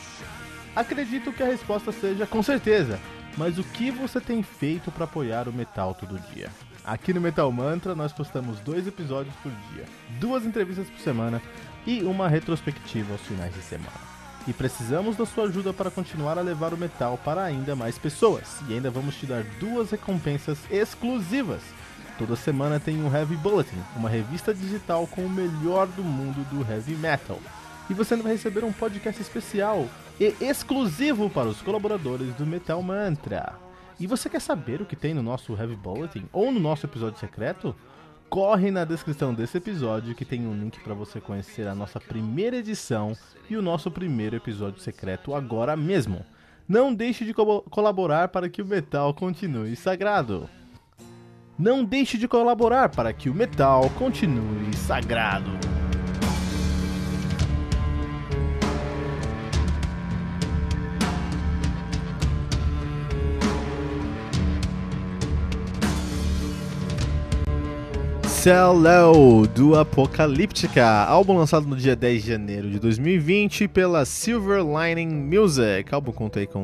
Acredito 0.75 1.31
que 1.31 1.43
a 1.43 1.45
resposta 1.45 1.91
seja 1.91 2.25
com 2.27 2.43
certeza. 2.43 2.99
Mas 3.37 3.57
o 3.57 3.63
que 3.63 3.89
você 3.89 4.19
tem 4.19 4.43
feito 4.43 4.91
para 4.91 5.05
apoiar 5.05 5.47
o 5.47 5.53
metal 5.53 5.95
todo 5.95 6.19
dia? 6.33 6.49
Aqui 6.83 7.13
no 7.13 7.21
Metal 7.21 7.49
Mantra 7.51 7.95
nós 7.95 8.11
postamos 8.11 8.59
dois 8.59 8.85
episódios 8.85 9.33
por 9.41 9.51
dia, 9.71 9.85
duas 10.19 10.45
entrevistas 10.45 10.89
por 10.89 10.99
semana 10.99 11.41
e 11.85 12.01
uma 12.03 12.27
retrospectiva 12.27 13.13
aos 13.13 13.21
finais 13.21 13.53
de 13.53 13.61
semana. 13.61 14.13
E 14.47 14.53
precisamos 14.53 15.15
da 15.15 15.25
sua 15.25 15.45
ajuda 15.45 15.71
para 15.71 15.91
continuar 15.91 16.37
a 16.37 16.41
levar 16.41 16.73
o 16.73 16.77
metal 16.77 17.17
para 17.23 17.43
ainda 17.43 17.75
mais 17.75 17.97
pessoas. 17.97 18.59
E 18.67 18.73
ainda 18.73 18.91
vamos 18.91 19.15
te 19.15 19.25
dar 19.25 19.43
duas 19.59 19.91
recompensas 19.91 20.57
exclusivas 20.69 21.61
Toda 22.17 22.35
semana 22.35 22.79
tem 22.79 23.01
um 23.01 23.13
Heavy 23.13 23.35
Bulletin, 23.35 23.75
uma 23.95 24.07
revista 24.07 24.53
digital 24.53 25.07
com 25.07 25.25
o 25.25 25.29
melhor 25.29 25.87
do 25.87 26.03
mundo 26.03 26.47
do 26.51 26.61
heavy 26.71 26.93
metal. 26.95 27.39
E 27.89 27.93
você 27.93 28.15
vai 28.15 28.33
receber 28.33 28.63
um 28.63 28.71
podcast 28.71 29.19
especial 29.19 29.87
e 30.19 30.33
exclusivo 30.39 31.27
para 31.27 31.49
os 31.49 31.61
colaboradores 31.61 32.31
do 32.35 32.45
Metal 32.45 32.81
Mantra. 32.83 33.55
E 33.99 34.05
você 34.05 34.29
quer 34.29 34.41
saber 34.41 34.79
o 34.79 34.85
que 34.85 34.95
tem 34.95 35.13
no 35.13 35.23
nosso 35.23 35.53
Heavy 35.53 35.75
Bulletin 35.75 36.25
ou 36.31 36.51
no 36.51 36.59
nosso 36.59 36.85
episódio 36.85 37.19
secreto? 37.19 37.75
Corre 38.33 38.71
na 38.71 38.83
descrição 38.83 39.31
desse 39.31 39.57
episódio 39.57 40.15
que 40.15 40.25
tem 40.25 40.47
um 40.47 40.55
link 40.55 40.79
para 40.79 40.95
você 40.95 41.21
conhecer 41.21 41.67
a 41.67 41.75
nossa 41.75 41.99
primeira 41.99 42.55
edição 42.55 43.15
e 43.47 43.55
o 43.55 43.61
nosso 43.61 43.91
primeiro 43.91 44.35
episódio 44.35 44.81
secreto 44.81 45.35
agora 45.35 45.77
mesmo. 45.77 46.25
Não 46.67 46.91
deixe 46.91 47.25
de 47.25 47.31
co 47.31 47.61
colaborar 47.69 48.29
para 48.29 48.49
que 48.49 48.59
o 48.59 48.65
metal 48.65 49.13
continue 49.13 49.75
sagrado. 49.75 50.49
Não 51.59 51.85
deixe 51.85 52.17
de 52.17 52.27
colaborar 52.27 52.89
para 52.89 53.13
que 53.13 53.29
o 53.29 53.35
metal 53.35 53.87
continue 53.91 54.75
sagrado. 54.77 55.51
Cello 68.43 69.47
do 69.47 69.79
Apocalíptica, 69.79 70.85
álbum 71.05 71.37
lançado 71.37 71.65
no 71.65 71.77
dia 71.77 71.95
10 71.95 72.23
de 72.23 72.29
janeiro 72.29 72.69
de 72.69 72.77
2020 72.77 73.69
pela 73.69 74.03
Silver 74.03 74.59
Lining 74.61 75.07
Music. 75.07 75.95
álbum 75.95 76.11
contei 76.11 76.45
com 76.45 76.61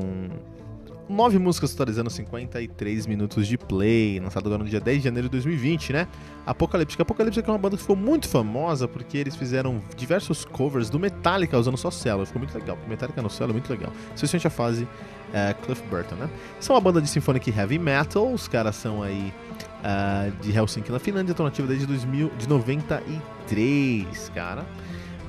nove 1.07 1.39
músicas 1.39 1.71
totalizando 1.71 2.09
53 2.09 3.07
minutos 3.07 3.47
de 3.47 3.57
play, 3.57 4.19
lançado 4.19 4.47
agora 4.47 4.61
no 4.61 4.69
dia 4.69 4.81
10 4.81 4.97
de 4.97 5.03
janeiro 5.05 5.29
de 5.29 5.31
2020, 5.31 5.93
né? 5.93 6.09
Apocalíptica. 6.45 7.03
Apocalíptica 7.03 7.49
é 7.49 7.53
uma 7.53 7.57
banda 7.57 7.77
que 7.77 7.81
ficou 7.81 7.95
muito 7.95 8.27
famosa 8.27 8.85
porque 8.85 9.17
eles 9.17 9.37
fizeram 9.37 9.81
diversos 9.95 10.43
covers 10.43 10.89
do 10.89 10.99
Metallica 10.99 11.57
usando 11.57 11.77
só 11.77 11.89
cello. 11.89 12.25
Ficou 12.25 12.41
muito 12.41 12.53
legal, 12.53 12.77
Metallica 12.89 13.21
no 13.21 13.29
cello 13.29 13.51
é 13.51 13.53
muito 13.53 13.69
legal. 13.69 13.93
Especialmente 14.13 14.47
a 14.47 14.49
fase 14.49 14.83
uh, 14.83 15.55
Cliff 15.63 15.81
Burton, 15.89 16.15
né? 16.15 16.29
São 16.59 16.75
uma 16.75 16.81
banda 16.81 17.01
de 17.01 17.07
symphonic 17.07 17.49
heavy 17.57 17.79
metal, 17.79 18.33
os 18.33 18.49
caras 18.49 18.75
são 18.75 19.01
aí 19.01 19.33
uh, 19.79 20.31
de 20.41 20.51
Helsinki 20.51 20.91
na 20.91 20.99
Finlândia, 20.99 21.31
estão 21.31 21.45
nativos 21.45 21.69
desde 21.69 21.85
2000, 21.85 22.31
de 22.37 22.47
93, 22.47 24.29
cara. 24.33 24.65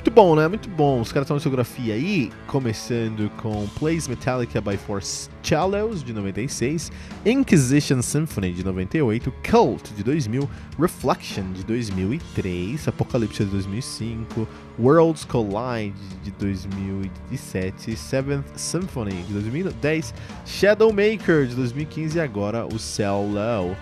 Muito 0.00 0.12
bom, 0.12 0.34
né? 0.34 0.48
Muito 0.48 0.66
bom. 0.70 0.98
Os 1.02 1.12
caras 1.12 1.26
estão 1.26 1.34
na 1.34 1.40
discografia 1.40 1.92
aí, 1.92 2.32
começando 2.46 3.30
com 3.36 3.68
Plays 3.78 4.08
Metallica 4.08 4.58
by 4.58 4.78
Four 4.78 5.02
Cellos, 5.02 6.02
de 6.02 6.14
96, 6.14 6.90
Inquisition 7.26 8.00
Symphony, 8.00 8.52
de 8.54 8.64
98, 8.64 9.30
Cult, 9.50 9.92
de 9.92 10.02
2000, 10.02 10.48
Reflection, 10.78 11.52
de 11.52 11.62
2003, 11.64 12.88
Apocalypse, 12.88 13.44
de 13.44 13.50
2005, 13.50 14.48
Worlds 14.78 15.26
Collide, 15.26 15.92
de 16.24 16.30
2007, 16.30 17.94
Seventh 17.94 18.56
Symphony, 18.56 19.22
de 19.24 19.34
2010, 19.34 20.14
Shadowmaker, 20.46 21.46
de 21.46 21.54
2015 21.54 22.16
e 22.16 22.20
agora 22.22 22.64
o 22.64 22.78
Cello 22.78 23.76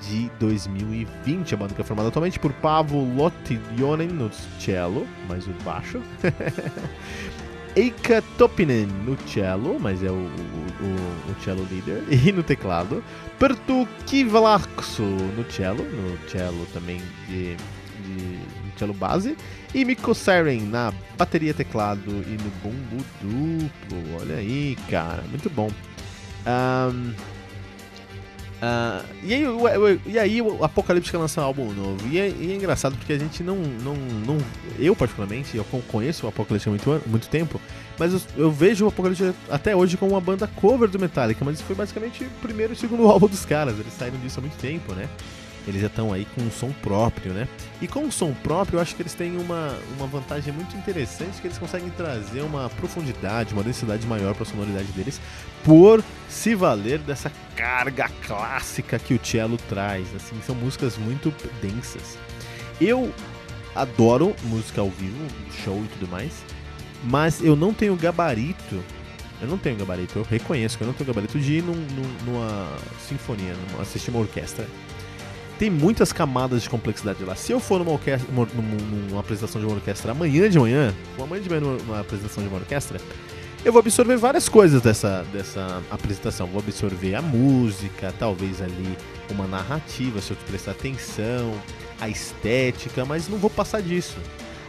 de 0.00 0.30
2020. 0.38 1.54
A 1.54 1.56
banda 1.56 1.74
que 1.74 1.80
é 1.80 1.84
formada 1.84 2.08
atualmente 2.08 2.38
por 2.38 2.52
Pavo 2.54 2.98
Lotilionen 3.14 4.08
no 4.08 4.30
cello, 4.58 5.06
mais 5.28 5.46
o 5.46 5.52
baixo. 5.64 6.00
Eika 7.76 8.22
Topinen 8.36 8.86
no 9.06 9.16
cello, 9.28 9.78
mas 9.78 10.02
é 10.02 10.10
o, 10.10 10.14
o, 10.14 11.30
o, 11.30 11.44
cello 11.44 11.64
líder, 11.70 12.02
e 12.10 12.32
no 12.32 12.42
teclado. 12.42 13.04
Pertu 13.38 13.86
Kivalakso 14.04 15.02
no 15.02 15.48
cello, 15.50 15.84
no 15.84 16.28
cello 16.28 16.66
também 16.72 17.00
de, 17.28 17.54
de 17.54 18.38
cello 18.76 18.94
base. 18.94 19.36
E 19.72 19.84
Miko 19.84 20.14
Siren 20.14 20.62
na 20.62 20.92
bateria, 21.16 21.54
teclado 21.54 22.10
e 22.10 22.36
no 22.42 22.50
bumbo 22.62 23.04
duplo. 23.20 24.20
Olha 24.20 24.36
aí, 24.36 24.76
cara, 24.90 25.22
muito 25.30 25.48
bom. 25.48 25.70
Um, 26.46 27.12
Uh, 28.58 29.06
e, 29.22 29.34
aí, 29.34 29.46
o, 29.46 30.00
e 30.04 30.18
aí 30.18 30.42
o 30.42 30.64
Apocalipse 30.64 31.16
lança 31.16 31.40
um 31.40 31.44
álbum 31.44 31.72
novo. 31.72 32.08
E 32.08 32.18
é, 32.18 32.28
e 32.28 32.52
é, 32.52 32.54
engraçado 32.56 32.96
porque 32.96 33.12
a 33.12 33.18
gente 33.18 33.42
não, 33.42 33.56
não, 33.56 33.94
não. 33.94 34.38
Eu, 34.78 34.96
particularmente, 34.96 35.56
eu 35.56 35.64
conheço 35.86 36.26
o 36.26 36.28
Apocalipse 36.28 36.68
há 36.68 36.70
muito, 36.70 37.02
muito 37.06 37.28
tempo, 37.28 37.60
mas 37.98 38.12
eu, 38.12 38.20
eu, 38.36 38.50
vejo 38.50 38.84
o 38.84 38.88
Apocalipse 38.88 39.32
até 39.48 39.76
hoje 39.76 39.96
como 39.96 40.12
uma 40.12 40.20
banda 40.20 40.48
cover 40.56 40.88
do 40.88 40.98
Metallica, 40.98 41.44
mas 41.44 41.60
foi 41.60 41.76
basicamente 41.76 42.24
o 42.24 42.30
primeiro 42.42 42.72
e 42.72 42.76
segundo 42.76 43.06
álbum 43.08 43.28
dos 43.28 43.44
caras. 43.44 43.78
Eles 43.78 43.92
saíram 43.92 44.18
disso 44.18 44.40
há 44.40 44.42
muito 44.42 44.56
tempo, 44.56 44.92
né? 44.92 45.08
Eles 45.66 45.80
já 45.80 45.86
estão 45.86 46.12
aí 46.12 46.26
com 46.34 46.42
um 46.42 46.50
som 46.50 46.72
próprio, 46.82 47.32
né? 47.32 47.48
E 47.80 47.86
com 47.86 48.00
um 48.00 48.10
som 48.10 48.32
próprio, 48.32 48.76
eu 48.76 48.80
acho 48.80 48.94
que 48.94 49.02
eles 49.02 49.14
têm 49.14 49.36
uma, 49.36 49.76
uma 49.96 50.06
vantagem 50.06 50.52
muito 50.52 50.76
interessante, 50.76 51.40
que 51.40 51.46
eles 51.46 51.58
conseguem 51.58 51.90
trazer 51.90 52.40
uma 52.40 52.70
profundidade, 52.70 53.52
uma 53.52 53.62
densidade 53.62 54.06
maior 54.06 54.34
para 54.34 54.44
a 54.44 54.46
sonoridade 54.46 54.90
deles, 54.92 55.20
por 55.64 56.02
se 56.28 56.54
valer 56.54 56.98
dessa 57.00 57.30
carga 57.54 58.08
clássica 58.26 58.98
que 58.98 59.14
o 59.14 59.20
cello 59.22 59.58
traz. 59.68 60.06
Assim, 60.14 60.36
são 60.46 60.54
músicas 60.54 60.96
muito 60.96 61.32
densas. 61.60 62.16
Eu 62.80 63.12
adoro 63.74 64.34
música 64.44 64.80
ao 64.80 64.88
vivo, 64.88 65.26
show 65.64 65.82
e 65.84 65.88
tudo 65.88 66.08
mais, 66.08 66.32
mas 67.04 67.42
eu 67.42 67.54
não 67.54 67.74
tenho 67.74 67.94
gabarito. 67.96 68.82
Eu 69.40 69.46
não 69.46 69.56
tenho 69.56 69.76
gabarito, 69.76 70.18
eu 70.18 70.26
reconheço 70.28 70.76
que 70.76 70.82
eu 70.82 70.88
não 70.88 70.94
tenho 70.94 71.06
gabarito 71.06 71.38
de 71.38 71.58
ir 71.58 71.62
num, 71.62 71.74
num, 71.74 72.24
numa 72.24 72.76
sinfonia, 73.08 73.54
numa, 73.70 73.82
assistir 73.82 74.10
uma 74.10 74.18
orquestra 74.18 74.66
tem 75.58 75.68
muitas 75.68 76.12
camadas 76.12 76.62
de 76.62 76.70
complexidade 76.70 77.24
lá. 77.24 77.34
Se 77.34 77.50
eu 77.50 77.58
for 77.58 77.80
numa, 77.80 77.90
orquestra, 77.90 78.28
numa, 78.32 79.20
apresentação 79.20 79.60
de 79.60 79.66
uma 79.66 79.74
orquestra 79.74 80.12
amanhã 80.12 80.48
de 80.48 80.58
manhã, 80.58 80.94
ou 81.16 81.24
amanhã 81.24 81.42
de 81.42 81.48
manhã 81.48 81.60
numa 81.60 82.00
apresentação 82.00 82.42
de 82.42 82.48
uma 82.48 82.58
orquestra, 82.58 83.00
eu 83.64 83.72
vou 83.72 83.80
absorver 83.80 84.16
várias 84.16 84.48
coisas 84.48 84.80
dessa, 84.80 85.24
dessa 85.32 85.82
apresentação. 85.90 86.46
Vou 86.46 86.60
absorver 86.60 87.16
a 87.16 87.22
música, 87.22 88.14
talvez 88.18 88.62
ali 88.62 88.96
uma 89.30 89.48
narrativa, 89.48 90.20
se 90.20 90.30
eu 90.30 90.36
prestar 90.46 90.70
atenção, 90.70 91.52
a 92.00 92.08
estética, 92.08 93.04
mas 93.04 93.28
não 93.28 93.36
vou 93.36 93.50
passar 93.50 93.82
disso. 93.82 94.16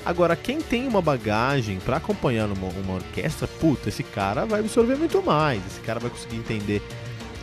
Agora, 0.04 0.36
quem 0.36 0.60
tem 0.60 0.88
uma 0.88 1.02
bagagem 1.02 1.78
para 1.80 1.98
acompanhar 1.98 2.48
uma, 2.48 2.68
uma 2.68 2.96
orquestra, 2.96 3.48
puta, 3.48 3.90
esse 3.90 4.02
cara 4.02 4.44
vai 4.46 4.62
absorver 4.62 4.96
muito 4.96 5.22
mais. 5.22 5.62
Esse 5.68 5.82
cara 5.82 6.00
vai 6.00 6.10
conseguir 6.10 6.38
entender 6.38 6.82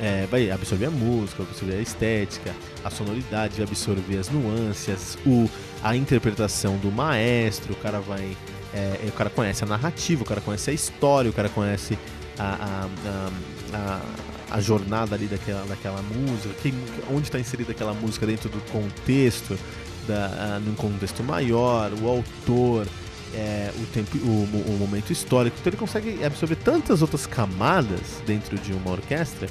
é, 0.00 0.26
vai 0.26 0.50
absorver 0.50 0.86
a 0.86 0.90
música, 0.90 1.42
vai 1.42 1.52
absorver 1.52 1.76
a 1.76 1.80
estética, 1.80 2.54
a 2.84 2.90
sonoridade, 2.90 3.54
vai 3.56 3.64
absorver 3.64 4.18
as 4.18 4.28
nuances, 4.28 5.16
o, 5.26 5.48
a 5.82 5.96
interpretação 5.96 6.76
do 6.78 6.90
maestro, 6.90 7.72
o 7.72 7.76
cara 7.76 8.00
vai. 8.00 8.36
É, 8.74 9.08
o 9.08 9.12
cara 9.12 9.30
conhece 9.30 9.64
a 9.64 9.66
narrativa, 9.66 10.22
o 10.22 10.26
cara 10.26 10.40
conhece 10.40 10.70
a 10.70 10.72
história, 10.72 11.30
o 11.30 11.32
cara 11.32 11.48
conhece 11.48 11.98
a, 12.38 12.88
a, 13.06 13.30
a, 13.72 14.56
a 14.56 14.60
jornada 14.60 15.14
ali 15.14 15.26
daquela, 15.26 15.64
daquela 15.64 16.02
música, 16.02 16.54
quem, 16.60 16.74
onde 17.10 17.22
está 17.22 17.38
inserida 17.38 17.72
aquela 17.72 17.94
música 17.94 18.26
dentro 18.26 18.50
do 18.50 18.60
contexto, 18.70 19.58
da, 20.06 20.60
num 20.64 20.74
contexto 20.74 21.22
maior, 21.22 21.92
o 22.00 22.08
autor. 22.08 22.86
É, 23.34 23.70
o, 23.76 23.86
tempo, 23.86 24.16
o, 24.18 24.44
o 24.74 24.78
momento 24.78 25.12
histórico, 25.12 25.56
então 25.60 25.70
ele 25.70 25.76
consegue 25.76 26.24
absorver 26.24 26.54
tantas 26.56 27.02
outras 27.02 27.26
camadas 27.26 28.22
dentro 28.24 28.56
de 28.56 28.72
uma 28.72 28.92
orquestra 28.92 29.46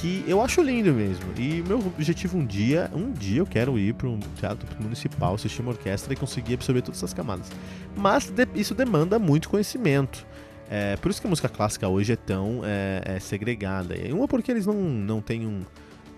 que 0.00 0.24
eu 0.26 0.42
acho 0.42 0.62
lindo 0.62 0.92
mesmo. 0.92 1.24
E 1.36 1.62
meu 1.66 1.78
objetivo 1.78 2.38
um 2.38 2.44
dia, 2.44 2.90
um 2.94 3.12
dia 3.12 3.40
eu 3.40 3.46
quero 3.46 3.78
ir 3.78 3.94
para 3.94 4.08
um 4.08 4.18
teatro 4.18 4.66
municipal, 4.80 5.34
assistir 5.34 5.60
uma 5.60 5.72
orquestra 5.72 6.12
e 6.14 6.16
conseguir 6.16 6.54
absorver 6.54 6.80
todas 6.80 6.98
essas 6.98 7.12
camadas. 7.12 7.50
Mas 7.94 8.32
isso 8.54 8.74
demanda 8.74 9.18
muito 9.18 9.48
conhecimento. 9.48 10.26
É, 10.70 10.96
por 10.96 11.10
isso 11.10 11.20
que 11.20 11.26
a 11.26 11.30
música 11.30 11.48
clássica 11.48 11.86
hoje 11.88 12.12
é 12.12 12.16
tão 12.16 12.62
é, 12.64 13.16
é 13.16 13.20
segregada. 13.20 13.94
Uma 14.12 14.26
porque 14.26 14.50
eles 14.50 14.66
não, 14.66 14.74
não 14.74 15.20
têm 15.20 15.46
um 15.46 15.62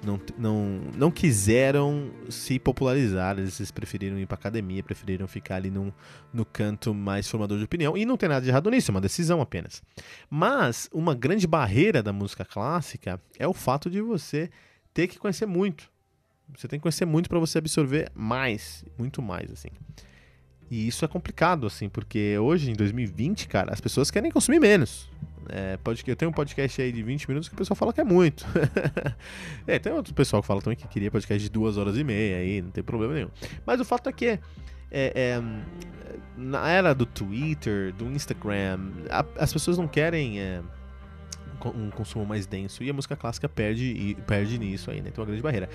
não, 0.04 0.20
não, 0.36 0.80
não 0.96 1.10
quiseram 1.10 2.10
se 2.28 2.58
popularizar, 2.58 3.38
eles 3.38 3.70
preferiram 3.70 4.18
ir 4.18 4.26
pra 4.26 4.34
academia, 4.36 4.82
preferiram 4.82 5.28
ficar 5.28 5.56
ali 5.56 5.70
no, 5.70 5.94
no 6.32 6.44
canto 6.44 6.92
mais 6.92 7.28
formador 7.28 7.58
de 7.58 7.64
opinião, 7.64 7.96
e 7.96 8.04
não 8.04 8.16
tem 8.16 8.28
nada 8.28 8.42
de 8.42 8.48
errado 8.48 8.70
nisso, 8.70 8.90
é 8.90 8.94
uma 8.94 9.00
decisão 9.00 9.40
apenas. 9.40 9.82
Mas 10.28 10.88
uma 10.92 11.14
grande 11.14 11.46
barreira 11.46 12.02
da 12.02 12.12
música 12.12 12.44
clássica 12.44 13.20
é 13.38 13.46
o 13.46 13.54
fato 13.54 13.88
de 13.88 14.00
você 14.00 14.50
ter 14.92 15.06
que 15.06 15.18
conhecer 15.18 15.46
muito. 15.46 15.90
Você 16.56 16.68
tem 16.68 16.78
que 16.78 16.82
conhecer 16.82 17.06
muito 17.06 17.28
para 17.28 17.38
você 17.38 17.58
absorver 17.58 18.10
mais, 18.14 18.84
muito 18.98 19.22
mais, 19.22 19.50
assim. 19.50 19.70
E 20.72 20.88
isso 20.88 21.04
é 21.04 21.08
complicado, 21.08 21.66
assim, 21.66 21.86
porque 21.86 22.38
hoje, 22.38 22.70
em 22.70 22.72
2020, 22.72 23.46
cara, 23.46 23.74
as 23.74 23.78
pessoas 23.78 24.10
querem 24.10 24.30
consumir 24.30 24.58
menos. 24.58 25.06
É, 25.50 25.76
pode, 25.76 26.02
eu 26.06 26.16
tenho 26.16 26.30
um 26.30 26.32
podcast 26.32 26.80
aí 26.80 26.90
de 26.90 27.02
20 27.02 27.28
minutos 27.28 27.46
que 27.46 27.54
o 27.54 27.58
pessoal 27.58 27.76
fala 27.76 27.92
que 27.92 28.00
é 28.00 28.04
muito. 28.04 28.46
é, 29.68 29.78
tem 29.78 29.92
outro 29.92 30.14
pessoal 30.14 30.40
que 30.40 30.48
fala 30.48 30.62
também 30.62 30.78
que 30.78 30.88
queria 30.88 31.10
podcast 31.10 31.44
de 31.44 31.50
duas 31.50 31.76
horas 31.76 31.98
e 31.98 32.02
meia 32.02 32.38
aí, 32.38 32.62
não 32.62 32.70
tem 32.70 32.82
problema 32.82 33.12
nenhum. 33.12 33.28
Mas 33.66 33.80
o 33.80 33.84
fato 33.84 34.08
é 34.08 34.12
que 34.14 34.24
é, 34.24 34.40
é, 34.90 35.42
na 36.38 36.66
era 36.66 36.94
do 36.94 37.04
Twitter, 37.04 37.92
do 37.92 38.06
Instagram, 38.06 38.78
a, 39.10 39.26
as 39.40 39.52
pessoas 39.52 39.76
não 39.76 39.86
querem 39.86 40.40
é, 40.40 40.62
um 41.66 41.90
consumo 41.90 42.24
mais 42.24 42.46
denso 42.46 42.82
e 42.82 42.88
a 42.88 42.94
música 42.94 43.14
clássica 43.14 43.46
perde, 43.46 44.16
perde 44.26 44.58
nisso 44.58 44.90
aí, 44.90 45.02
né? 45.02 45.10
Tem 45.10 45.20
uma 45.20 45.26
grande 45.26 45.42
barreira. 45.42 45.68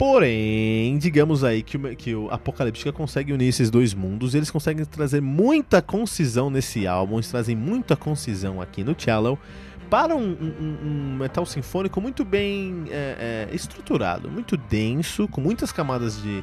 Porém, 0.00 0.96
digamos 0.96 1.44
aí 1.44 1.62
que 1.62 1.76
o, 1.76 1.94
que 1.94 2.14
o 2.14 2.30
Apocalíptica 2.30 2.90
consegue 2.90 3.34
unir 3.34 3.48
esses 3.48 3.68
dois 3.68 3.92
mundos, 3.92 4.34
eles 4.34 4.50
conseguem 4.50 4.82
trazer 4.86 5.20
muita 5.20 5.82
concisão 5.82 6.48
nesse 6.48 6.86
álbum, 6.86 7.16
eles 7.16 7.28
trazem 7.28 7.54
muita 7.54 7.94
concisão 7.94 8.62
aqui 8.62 8.82
no 8.82 8.98
Cello 8.98 9.38
para 9.90 10.16
um, 10.16 10.22
um, 10.22 10.78
um 10.82 11.16
metal 11.18 11.44
sinfônico 11.44 12.00
muito 12.00 12.24
bem 12.24 12.84
é, 12.88 13.48
é, 13.50 13.54
estruturado, 13.54 14.30
muito 14.30 14.56
denso, 14.56 15.28
com 15.28 15.42
muitas 15.42 15.70
camadas 15.70 16.22
de, 16.22 16.42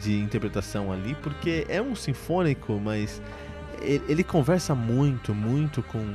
de 0.00 0.18
interpretação 0.20 0.90
ali, 0.90 1.14
porque 1.22 1.66
é 1.68 1.82
um 1.82 1.94
sinfônico, 1.94 2.80
mas 2.82 3.20
ele, 3.82 4.02
ele 4.08 4.24
conversa 4.24 4.74
muito, 4.74 5.34
muito 5.34 5.82
com, 5.82 6.14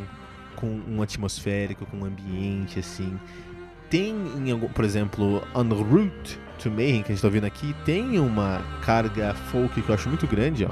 com 0.55 0.81
um 0.87 1.03
atmosférico, 1.03 1.85
com 1.85 1.97
um 1.97 2.05
ambiente, 2.05 2.79
assim. 2.79 3.19
Tem, 3.91 4.09
em, 4.09 4.59
por 4.69 4.83
exemplo, 4.83 5.43
En 5.55 5.71
Route, 5.71 6.39
to 6.59 6.69
Mayhem 6.69 7.01
que 7.01 7.11
a 7.11 7.15
gente 7.15 7.21
tá 7.21 7.27
ouvindo 7.27 7.45
aqui 7.45 7.75
tem 7.85 8.19
uma 8.19 8.61
carga 8.81 9.33
folk 9.51 9.81
que 9.81 9.89
eu 9.89 9.95
acho 9.95 10.09
muito 10.09 10.27
grande, 10.27 10.65
ó. 10.65 10.69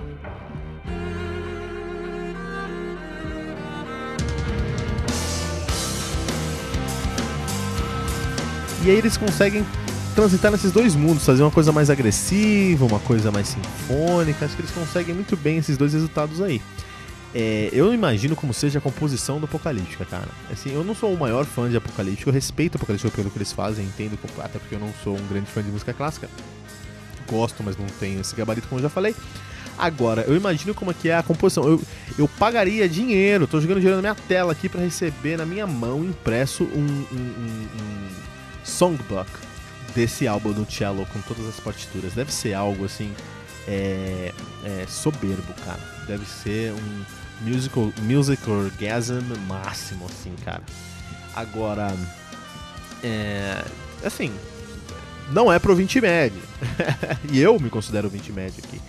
E 8.84 8.90
aí 8.90 8.98
eles 8.98 9.18
conseguem 9.18 9.66
transitar 10.16 10.52
nesses 10.52 10.72
dois 10.72 10.96
mundos, 10.96 11.26
fazer 11.26 11.44
uma 11.44 11.52
coisa 11.52 11.72
mais 11.72 11.90
agressiva, 11.90 12.86
uma 12.86 13.00
coisa 13.00 13.32
mais 13.32 13.50
sinfônica. 13.50 14.46
Acho 14.46 14.56
que 14.56 14.62
eles 14.62 14.72
conseguem 14.72 15.14
muito 15.14 15.36
bem 15.36 15.58
esses 15.58 15.78
dois 15.78 15.94
resultados 15.94 16.42
aí. 16.42 16.62
É, 17.40 17.70
eu 17.72 17.94
imagino 17.94 18.36
como 18.36 18.52
seja 18.52 18.80
a 18.80 18.82
composição 18.82 19.40
do 19.40 19.46
Apocalíptica, 19.46 20.04
cara. 20.06 20.28
Assim, 20.52 20.74
eu 20.74 20.84
não 20.84 20.96
sou 20.96 21.14
o 21.14 21.20
maior 21.20 21.46
fã 21.46 21.70
de 21.70 21.78
Apocalíptica, 21.78 22.28
eu 22.28 22.34
respeito 22.34 22.74
o 22.74 22.78
Apocalíptica 22.78 23.16
pelo 23.16 23.30
que 23.30 23.38
eles 23.38 23.54
fazem, 23.54 23.86
entendo, 23.86 24.18
até 24.40 24.58
porque 24.58 24.74
eu 24.74 24.80
não 24.80 24.92
sou 25.04 25.16
um 25.16 25.28
grande 25.28 25.46
fã 25.46 25.62
de 25.62 25.70
música 25.70 25.94
clássica. 25.94 26.28
Gosto, 27.30 27.62
mas 27.62 27.78
não 27.78 27.86
tenho 28.00 28.22
esse 28.22 28.36
gabarito, 28.36 28.68
como 28.68 28.80
eu 28.80 28.84
já 28.84 28.90
falei. 28.90 29.16
Agora, 29.78 30.24
eu 30.24 30.36
imagino 30.36 30.74
como 30.74 30.90
é 30.90 30.96
que 30.96 31.10
é 31.10 31.16
a 31.16 31.22
composição. 31.22 31.64
Eu, 31.68 31.80
eu 32.18 32.28
pagaria 32.28 32.90
dinheiro, 32.90 33.46
tô 33.46 33.62
jogando 33.62 33.82
dinheiro 33.82 33.98
na 33.98 34.02
minha 34.02 34.16
tela 34.16 34.54
aqui 34.54 34.68
para 34.68 34.82
receber 34.82 35.38
na 35.38 35.46
minha 35.46 35.68
mão 35.68 36.04
impresso 36.04 36.64
um, 36.64 36.80
um, 36.80 37.16
um, 37.16 37.68
um 37.80 38.10
songbook 38.64 39.30
desse 39.94 40.28
álbum 40.28 40.54
do 40.54 40.66
cello 40.68 41.06
com 41.14 41.22
todas 41.22 41.48
as 41.48 41.60
partituras. 41.60 42.14
Deve 42.14 42.34
ser 42.34 42.56
algo 42.56 42.84
assim 42.84 43.14
é, 43.68 44.34
é 44.64 44.86
soberbo, 44.88 45.54
cara. 45.64 45.80
Deve 46.08 46.26
ser 46.26 46.74
um 46.74 47.17
musical, 47.42 47.92
music 48.02 48.50
orgasm 48.50 49.22
máximo, 49.48 50.06
assim, 50.06 50.34
cara. 50.44 50.64
Agora, 51.36 51.96
é, 53.04 53.64
assim, 54.04 54.34
não 55.32 55.52
é 55.52 55.60
pro 55.60 55.76
20 55.76 56.02
médio. 56.02 56.42
e 57.32 57.40
eu 57.40 57.60
me 57.60 57.70
considero 57.70 58.10
20 58.10 58.32
médio 58.32 58.64
aqui. 58.64 58.80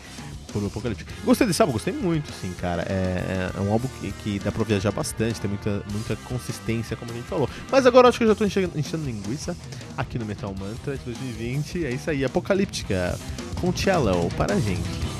Por 0.52 0.64
Apocalipse. 0.64 1.04
Gostei 1.24 1.46
desse 1.46 1.60
álbum, 1.60 1.74
gostei 1.74 1.92
muito, 1.92 2.30
assim, 2.30 2.50
cara. 2.58 2.82
É, 2.88 3.50
é 3.54 3.60
um 3.60 3.70
álbum 3.70 3.86
que, 4.00 4.12
que, 4.12 4.38
dá 4.38 4.50
pra 4.50 4.64
viajar 4.64 4.90
bastante, 4.90 5.38
tem 5.38 5.50
muita, 5.50 5.82
muita 5.92 6.16
consistência, 6.24 6.96
como 6.96 7.12
a 7.12 7.14
gente 7.14 7.26
falou. 7.26 7.50
Mas 7.70 7.84
agora 7.84 8.08
acho 8.08 8.16
que 8.16 8.24
eu 8.24 8.28
já 8.28 8.34
tô 8.34 8.46
enchendo, 8.46 8.72
enchendo 8.74 9.04
linguiça 9.04 9.54
aqui 9.94 10.18
no 10.18 10.24
Metal 10.24 10.54
Mantra 10.58 10.96
de 10.96 11.04
2020. 11.04 11.84
É 11.84 11.90
isso 11.90 12.08
aí, 12.08 12.24
Apocalíptica 12.24 13.18
com 13.60 13.76
Cello 13.76 14.30
para 14.36 14.54
a 14.54 14.60
gente. 14.60 15.17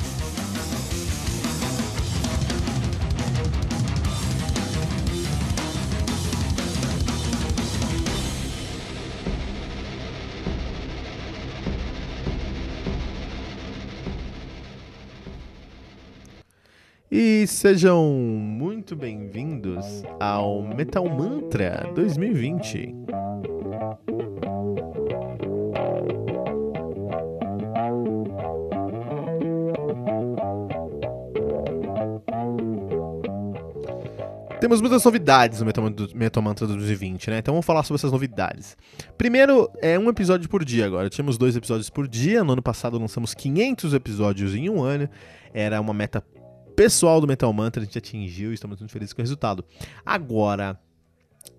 E 17.20 17.48
sejam 17.48 18.12
muito 18.12 18.94
bem-vindos 18.94 20.04
ao 20.20 20.62
Metal 20.62 21.04
Mantra 21.04 21.90
2020. 21.92 22.94
temos 34.60 34.82
muitas 34.82 35.02
novidades 35.02 35.60
no 35.60 35.66
Metal, 36.14 36.42
Mantra 36.42 36.66
2020, 36.66 37.30
né? 37.30 37.38
Então 37.38 37.54
vamos 37.54 37.64
falar 37.64 37.82
sobre 37.84 37.98
essas 37.98 38.12
novidades. 38.12 38.76
Primeiro, 39.16 39.70
é 39.80 39.98
um 39.98 40.10
episódio 40.10 40.46
por 40.46 40.62
dia 40.62 40.84
agora. 40.84 41.08
Tínhamos 41.08 41.38
dois 41.38 41.56
episódios 41.56 41.88
por 41.88 42.06
dia. 42.06 42.44
No 42.44 42.52
ano 42.52 42.62
passado 42.62 42.98
lançamos 42.98 43.32
500 43.32 43.94
episódios 43.94 44.54
em 44.54 44.68
um 44.68 44.82
ano. 44.82 45.08
Era 45.54 45.80
uma 45.80 45.94
meta 45.94 46.22
pessoal 46.78 47.20
do 47.20 47.26
Metal 47.26 47.52
Mantra, 47.52 47.82
a 47.82 47.84
gente 47.84 47.98
atingiu 47.98 48.52
e 48.52 48.54
estamos 48.54 48.78
muito 48.78 48.92
felizes 48.92 49.12
com 49.12 49.20
o 49.20 49.24
resultado. 49.24 49.64
Agora, 50.06 50.78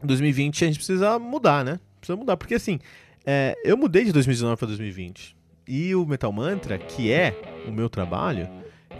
2020 0.01 0.63
a 0.63 0.67
gente 0.67 0.77
precisa 0.77 1.19
mudar, 1.19 1.65
né? 1.65 1.77
Precisa 1.99 2.15
mudar, 2.15 2.37
porque 2.37 2.55
assim, 2.55 2.79
é, 3.25 3.53
eu 3.65 3.75
mudei 3.75 4.05
de 4.05 4.13
2019 4.13 4.57
para 4.57 4.67
2020. 4.67 5.35
E 5.67 5.93
o 5.93 6.05
Metal 6.05 6.31
Mantra, 6.31 6.77
que 6.77 7.11
é 7.11 7.37
o 7.67 7.71
meu 7.71 7.89
trabalho, 7.89 8.47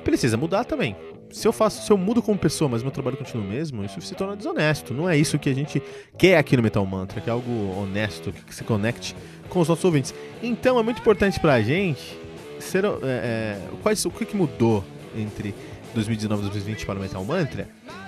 precisa 0.04 0.36
mudar 0.36 0.66
também. 0.66 0.94
Se 1.32 1.48
eu 1.48 1.54
faço, 1.54 1.86
se 1.86 1.90
eu 1.90 1.98
mudo 1.98 2.22
como 2.22 2.38
pessoa, 2.38 2.68
mas 2.68 2.84
meu 2.84 2.92
trabalho 2.92 3.16
continua 3.16 3.46
o 3.46 3.48
mesmo, 3.48 3.86
isso 3.86 4.02
se 4.02 4.14
torna 4.14 4.36
desonesto. 4.36 4.94
Não 4.94 5.10
é 5.10 5.16
isso 5.16 5.40
que 5.40 5.50
a 5.50 5.56
gente 5.56 5.82
quer 6.18 6.38
aqui 6.38 6.58
no 6.58 6.62
Metal 6.62 6.86
Mantra, 6.86 7.22
que 7.22 7.30
é 7.30 7.32
algo 7.32 7.50
honesto, 7.80 8.34
que 8.34 8.54
se 8.54 8.66
conecte 8.66 9.16
com 9.48 9.62
os 9.62 9.70
nossos 9.70 9.86
ouvintes. 9.86 10.14
Então 10.44 10.78
é 10.78 10.84
muito 10.84 11.00
importante 11.00 11.40
pra 11.40 11.62
gente 11.62 12.20
ser, 12.60 12.84
é, 12.84 12.90
é, 13.04 13.62
quais, 13.82 14.04
o 14.04 14.12
que, 14.12 14.26
que 14.26 14.36
mudou 14.36 14.84
entre 15.16 15.56
2019 15.94 16.42
e 16.42 16.46
2020 16.46 16.86
para 16.86 17.00
o 17.00 17.02
Metal 17.02 17.24
Mantra, 17.24 17.68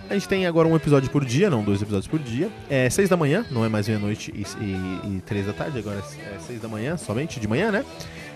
a 0.09 0.13
gente 0.13 0.27
tem 0.27 0.45
agora 0.45 0.67
um 0.67 0.75
episódio 0.75 1.09
por 1.09 1.23
dia, 1.23 1.49
não 1.49 1.63
dois 1.63 1.81
episódios 1.81 2.07
por 2.07 2.19
dia. 2.19 2.49
É 2.69 2.89
seis 2.89 3.07
da 3.07 3.15
manhã, 3.15 3.45
não 3.49 3.63
é 3.63 3.69
mais 3.69 3.87
meia-noite 3.87 4.29
e, 4.35 4.41
e, 4.61 5.15
e, 5.15 5.21
três 5.25 5.45
da 5.45 5.53
tarde, 5.53 5.79
agora 5.79 5.99
é 5.99 6.39
seis 6.39 6.61
da 6.61 6.67
manhã, 6.67 6.97
somente 6.97 7.39
de 7.39 7.47
manhã, 7.47 7.71
né? 7.71 7.85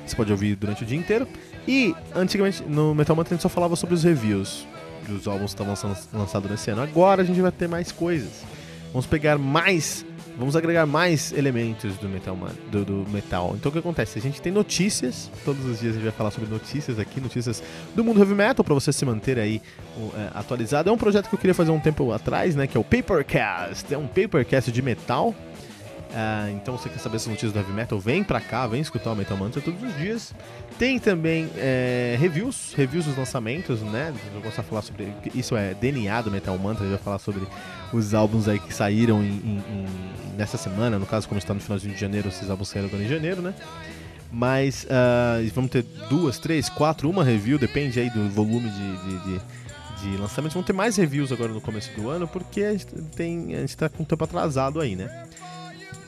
Você 0.05 0.15
pode 0.15 0.31
ouvir 0.31 0.55
durante 0.55 0.83
o 0.83 0.85
dia 0.85 0.97
inteiro. 0.97 1.27
E 1.67 1.93
antigamente 2.15 2.63
no 2.63 2.95
Metal 2.95 3.13
Mantra 3.13 3.33
a 3.33 3.35
gente 3.35 3.41
só 3.41 3.49
falava 3.49 3.75
sobre 3.75 3.93
os 3.93 4.03
reviews 4.03 4.65
dos 5.05 5.27
álbuns 5.27 5.53
que 5.53 5.61
estavam 5.61 5.95
lançados 6.13 6.49
nesse 6.49 6.71
ano. 6.71 6.81
Agora 6.81 7.23
a 7.23 7.25
gente 7.25 7.41
vai 7.41 7.51
ter 7.51 7.67
mais 7.67 7.91
coisas. 7.91 8.43
Vamos 8.93 9.05
pegar 9.05 9.37
mais 9.37 10.05
vamos 10.37 10.55
agregar 10.55 10.85
mais 10.85 11.31
elementos 11.33 11.95
do 11.97 12.07
metal, 12.07 12.37
do, 12.71 12.85
do, 12.85 13.09
metal. 13.09 13.55
Então 13.55 13.69
o 13.69 13.73
que 13.73 13.79
acontece? 13.79 14.19
A 14.19 14.21
gente 14.21 14.41
tem 14.41 14.51
notícias, 14.51 15.29
todos 15.43 15.65
os 15.65 15.79
dias 15.79 15.93
a 15.93 15.95
gente 15.95 16.03
vai 16.03 16.11
falar 16.11 16.31
sobre 16.31 16.49
notícias 16.49 16.99
aqui, 16.99 17.19
notícias 17.19 17.63
do 17.95 18.03
mundo 18.03 18.19
heavy 18.19 18.35
metal, 18.35 18.63
para 18.63 18.73
você 18.73 18.91
se 18.91 19.05
manter 19.05 19.39
aí 19.39 19.61
é, 20.15 20.29
atualizado. 20.33 20.89
É 20.89 20.93
um 20.93 20.97
projeto 20.97 21.29
que 21.29 21.35
eu 21.35 21.39
queria 21.39 21.53
fazer 21.53 21.71
um 21.71 21.79
tempo 21.79 22.11
atrás, 22.11 22.55
né, 22.55 22.67
que 22.67 22.77
é 22.77 22.79
o 22.79 22.83
Papercast. 22.83 23.93
É 23.93 23.97
um 23.97 24.07
Papercast 24.07 24.71
de 24.71 24.81
metal. 24.81 25.33
Uh, 26.11 26.51
então 26.55 26.77
você 26.77 26.87
quer 26.87 26.99
saber 26.99 27.17
as 27.17 27.27
notícias 27.27 27.51
do 27.51 27.59
heavy 27.59 27.73
metal, 27.73 27.99
vem 27.99 28.23
pra 28.23 28.39
cá, 28.39 28.65
vem 28.67 28.79
escutar 28.79 29.11
o 29.11 29.15
Metal 29.15 29.35
Mantra 29.35 29.61
todos 29.61 29.81
os 29.83 29.97
dias. 29.97 30.33
Tem 30.77 30.99
também 30.99 31.49
é, 31.57 32.15
reviews, 32.19 32.73
reviews 32.75 33.05
dos 33.05 33.17
lançamentos, 33.17 33.81
né? 33.81 34.13
Eu 34.33 34.41
vou 34.41 34.51
falar 34.51 34.81
sobre. 34.81 35.13
Isso 35.33 35.55
é 35.57 35.73
DNA 35.73 36.21
do 36.21 36.31
Metal 36.31 36.57
Mantra, 36.57 36.85
gente 36.85 36.95
vai 36.95 37.03
falar 37.03 37.19
sobre 37.19 37.45
os 37.91 38.13
álbuns 38.13 38.47
aí 38.47 38.59
que 38.59 38.73
saíram 38.73 39.23
em, 39.23 39.27
em, 39.27 39.63
em, 39.69 39.85
nessa 40.37 40.57
semana, 40.57 40.99
no 40.99 41.05
caso, 41.05 41.27
como 41.27 41.37
está 41.37 41.53
no 41.53 41.59
finalzinho 41.59 41.93
de 41.93 41.99
janeiro, 41.99 42.27
esses 42.29 42.49
álbuns 42.49 42.69
saíram 42.69 42.87
agora 42.87 43.03
em 43.03 43.07
janeiro, 43.07 43.41
né? 43.41 43.53
Mas 44.31 44.85
uh, 44.85 45.49
vamos 45.53 45.71
ter 45.71 45.83
duas, 46.09 46.37
três, 46.39 46.67
quatro, 46.67 47.09
uma 47.09 47.23
review, 47.23 47.57
depende 47.57 47.99
aí 47.99 48.09
do 48.09 48.29
volume 48.29 48.69
de, 48.69 48.97
de, 48.97 49.19
de, 49.23 49.41
de 50.01 50.17
lançamentos. 50.17 50.53
Vão 50.53 50.63
ter 50.63 50.73
mais 50.73 50.97
reviews 50.97 51.31
agora 51.31 51.53
no 51.53 51.61
começo 51.61 51.89
do 51.93 52.09
ano, 52.09 52.27
porque 52.27 52.61
a 52.61 52.71
gente, 52.71 52.85
tem, 53.15 53.55
a 53.55 53.59
gente 53.59 53.77
tá 53.77 53.87
com 53.87 54.03
o 54.03 54.05
tempo 54.05 54.23
atrasado 54.23 54.81
aí, 54.81 54.95
né? 54.95 55.25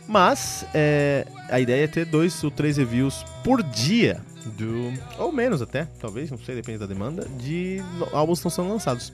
Mas 0.08 0.66
é, 0.74 1.28
a 1.50 1.60
ideia 1.60 1.84
é 1.84 1.88
ter 1.88 2.06
dois 2.06 2.42
ou 2.44 2.50
três 2.50 2.78
reviews 2.78 3.26
por 3.44 3.62
dia 3.62 4.22
do. 4.46 4.94
Ou 5.18 5.32
menos 5.32 5.62
até, 5.62 5.88
talvez, 6.00 6.32
não 6.32 6.38
sei, 6.38 6.56
depende 6.56 6.80
da 6.80 6.86
demanda, 6.86 7.28
de 7.38 7.82
álbuns 8.14 8.40
que 8.40 8.48
estão 8.48 8.64
sendo 8.64 8.74
lançados. 8.74 9.12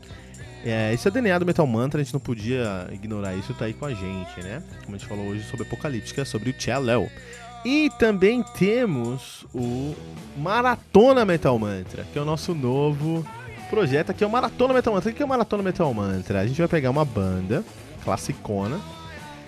É, 0.64 0.94
é 0.94 1.12
DNA 1.12 1.40
do 1.40 1.46
Metal 1.46 1.68
Mantra, 1.68 2.00
a 2.00 2.04
gente 2.04 2.14
não 2.14 2.22
podia 2.22 2.88
ignorar 2.92 3.36
isso, 3.36 3.54
tá 3.54 3.66
aí 3.66 3.74
com 3.74 3.86
a 3.86 3.94
gente, 3.94 4.42
né? 4.42 4.64
Como 4.86 4.96
a 4.96 4.98
gente 4.98 5.08
falou 5.08 5.26
hoje 5.26 5.44
sobre 5.44 5.66
Apocalíptica, 5.66 6.24
sobre 6.24 6.52
o 6.52 6.62
Cello. 6.62 7.10
E 7.66 7.90
também 7.98 8.44
temos 8.58 9.46
o 9.54 9.96
Maratona 10.38 11.26
Metal 11.26 11.58
Mantra, 11.58 12.06
que 12.12 12.20
é 12.20 12.22
o 12.22 12.26
nosso 12.26 12.54
novo 12.54 13.26
projeto 13.70 14.12
aqui, 14.12 14.24
é 14.24 14.28
o 14.28 14.30
Maratona 14.30 14.74
Metal 14.74 14.94
Mantra. 14.94 15.12
O 15.12 15.14
que 15.14 15.22
é 15.22 15.26
o 15.26 15.30
Maratona 15.30 15.64
Metal 15.64 15.94
Mantra? 15.94 16.42
A 16.42 16.48
gente 16.48 16.60
vai 16.60 16.68
pegar 16.68 16.92
uma 16.92 17.04
banda 17.04 17.64
classicona, 18.04 18.80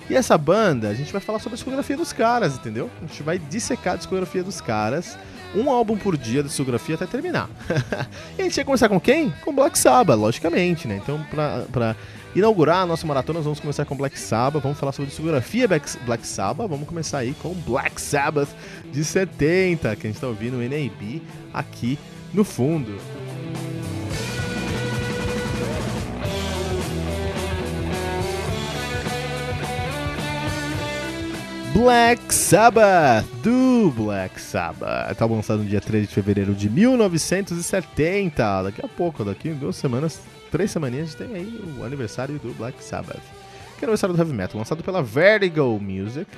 e 0.10 0.16
essa 0.16 0.38
banda, 0.38 0.90
a 0.90 0.94
gente 0.94 1.12
vai 1.12 1.22
falar 1.22 1.40
sobre 1.40 1.54
a 1.54 1.58
discografia 1.58 1.98
dos 1.98 2.14
caras, 2.14 2.56
entendeu? 2.56 2.90
A 3.02 3.06
gente 3.08 3.24
vai 3.24 3.40
dissecar 3.40 3.94
a 3.94 3.98
discografia 3.98 4.44
dos 4.44 4.62
caras 4.62 5.18
um 5.56 5.70
álbum 5.70 5.98
por 5.98 6.18
dia 6.18 6.44
da 6.44 6.50
discografia 6.50 6.96
até 6.96 7.06
terminar. 7.06 7.50
e 8.38 8.42
a 8.42 8.44
gente 8.44 8.58
ia 8.58 8.66
começar 8.66 8.90
com 8.90 9.00
quem? 9.00 9.32
Com 9.44 9.56
Black 9.56 9.78
Sabbath, 9.80 10.20
logicamente, 10.20 10.88
né? 10.88 11.00
Então, 11.02 11.24
pra, 11.32 11.66
pra 11.72 11.96
inaugurar 12.36 12.80
a 12.80 12.86
nossa 12.86 13.08
maratona, 13.08 13.40
nós 13.40 13.46
vamos 13.46 13.60
começar 13.60 13.86
com 13.86 13.96
Black 13.96 14.20
Sabbath, 14.20 14.62
vamos 14.62 14.78
falar 14.78 14.92
sobre 14.92 15.08
a 15.08 15.10
discografia 15.10 15.68
Black 15.68 16.28
Sabbath, 16.28 16.68
vamos 16.68 16.88
começar 16.88 17.20
aí 17.20 17.34
com 17.42 17.54
Black 17.54 18.00
Sabbath 18.02 18.50
de 18.92 19.04
70, 19.04 19.96
que 19.96 20.08
a 20.08 20.10
gente 20.10 20.20
tá 20.20 20.28
ouvindo 20.28 20.58
o 20.58 20.62
NAB 20.62 21.22
aqui 21.54 21.98
no 22.34 22.44
fundo. 22.44 22.98
Black 31.76 32.34
Sabbath, 32.34 33.26
do 33.44 33.92
Black 33.92 34.40
Sabbath. 34.40 35.14
Tá 35.18 35.26
lançado 35.26 35.60
no 35.60 35.66
dia 35.66 35.82
13 35.82 36.08
de 36.08 36.14
fevereiro 36.14 36.54
de 36.54 36.70
1970. 36.70 38.64
Daqui 38.64 38.86
a 38.86 38.88
pouco, 38.88 39.26
daqui 39.26 39.50
duas 39.50 39.76
semanas, 39.76 40.22
três 40.50 40.72
semaninhas, 40.72 41.14
tem 41.16 41.36
aí 41.36 41.62
o 41.78 41.84
aniversário 41.84 42.40
do 42.40 42.54
Black 42.54 42.82
Sabbath. 42.82 43.20
Que 43.78 43.84
é 43.84 43.88
o 43.88 43.90
aniversário 43.90 44.16
do 44.16 44.22
Heavy 44.22 44.32
Metal, 44.32 44.58
lançado 44.58 44.86
pela 44.86 45.04
Vertigo 45.04 45.78
Music. 45.78 46.32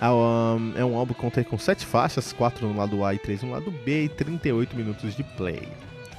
É 0.00 0.08
um, 0.08 0.72
é 0.76 0.84
um 0.84 0.96
álbum 0.96 1.14
que 1.14 1.20
conta 1.20 1.42
com 1.42 1.58
sete 1.58 1.84
faixas, 1.84 2.32
quatro 2.32 2.68
no 2.68 2.78
lado 2.78 3.04
A 3.04 3.12
e 3.12 3.18
três 3.18 3.42
no 3.42 3.50
lado 3.50 3.72
B, 3.84 4.04
e 4.04 4.08
38 4.08 4.76
minutos 4.76 5.16
de 5.16 5.24
play 5.24 5.68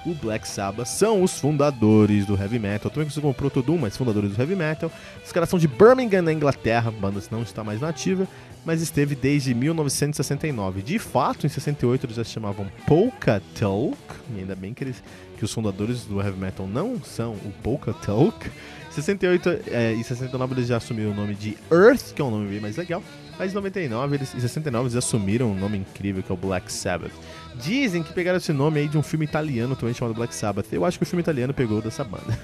o 0.09 0.15
Black 0.15 0.47
Sabbath 0.47 0.87
são 0.87 1.21
os 1.21 1.39
fundadores 1.39 2.25
do 2.25 2.35
heavy 2.35 2.59
metal. 2.59 2.89
Também 2.89 3.09
você 3.09 3.19
comprou 3.19 3.51
todo 3.51 3.73
um, 3.73 3.77
mas 3.77 3.97
fundadores 3.97 4.31
do 4.31 4.41
heavy 4.41 4.55
metal. 4.55 4.91
Os 5.23 5.31
caras 5.31 5.49
são 5.49 5.59
de 5.59 5.67
Birmingham, 5.67 6.21
na 6.21 6.33
Inglaterra. 6.33 6.89
A 6.89 6.91
banda 6.91 7.21
não 7.31 7.41
está 7.41 7.63
mais 7.63 7.81
nativa 7.81 8.27
mas 8.67 8.81
esteve 8.81 9.15
desde 9.15 9.53
1969. 9.53 10.81
De 10.81 10.99
fato, 10.99 11.45
em 11.45 11.49
68 11.49 12.05
eles 12.05 12.17
já 12.17 12.23
se 12.25 12.31
chamavam 12.31 12.67
Polka 12.85 13.41
Talk, 13.57 13.97
e 14.35 14.41
ainda 14.41 14.57
bem 14.57 14.73
que, 14.73 14.83
eles, 14.83 15.01
que 15.37 15.45
os 15.45 15.53
fundadores 15.53 16.03
do 16.03 16.19
heavy 16.19 16.37
metal 16.37 16.67
não 16.67 17.01
são 17.01 17.31
o 17.31 17.53
Polka 17.63 17.93
Talk. 17.93 18.49
Em 18.89 18.91
68 18.91 19.49
é, 19.71 19.93
e 19.93 20.03
69 20.03 20.53
eles 20.53 20.67
já 20.67 20.75
assumiram 20.75 21.11
o 21.11 21.15
nome 21.15 21.33
de 21.33 21.57
Earth, 21.71 22.13
que 22.13 22.21
é 22.21 22.25
um 22.25 22.29
nome 22.29 22.49
bem 22.49 22.59
mais 22.59 22.75
legal. 22.75 23.01
Mas 23.37 23.51
em 23.51 23.55
99 23.55 24.15
eles, 24.15 24.33
em 24.33 24.39
69 24.39 24.85
eles 24.85 24.95
assumiram 24.95 25.51
um 25.51 25.55
nome 25.55 25.77
incrível 25.77 26.23
que 26.23 26.31
é 26.31 26.33
o 26.33 26.37
Black 26.37 26.71
Sabbath. 26.71 27.11
Dizem 27.55 28.03
que 28.03 28.13
pegaram 28.13 28.37
esse 28.37 28.51
nome 28.51 28.79
aí 28.79 28.87
de 28.87 28.97
um 28.97 29.03
filme 29.03 29.25
italiano 29.25 29.75
também 29.75 29.93
chamado 29.93 30.15
Black 30.15 30.33
Sabbath. 30.33 30.67
Eu 30.71 30.85
acho 30.85 30.97
que 30.97 31.03
o 31.03 31.07
filme 31.07 31.21
italiano 31.21 31.53
pegou 31.53 31.81
dessa 31.81 32.03
banda. 32.03 32.37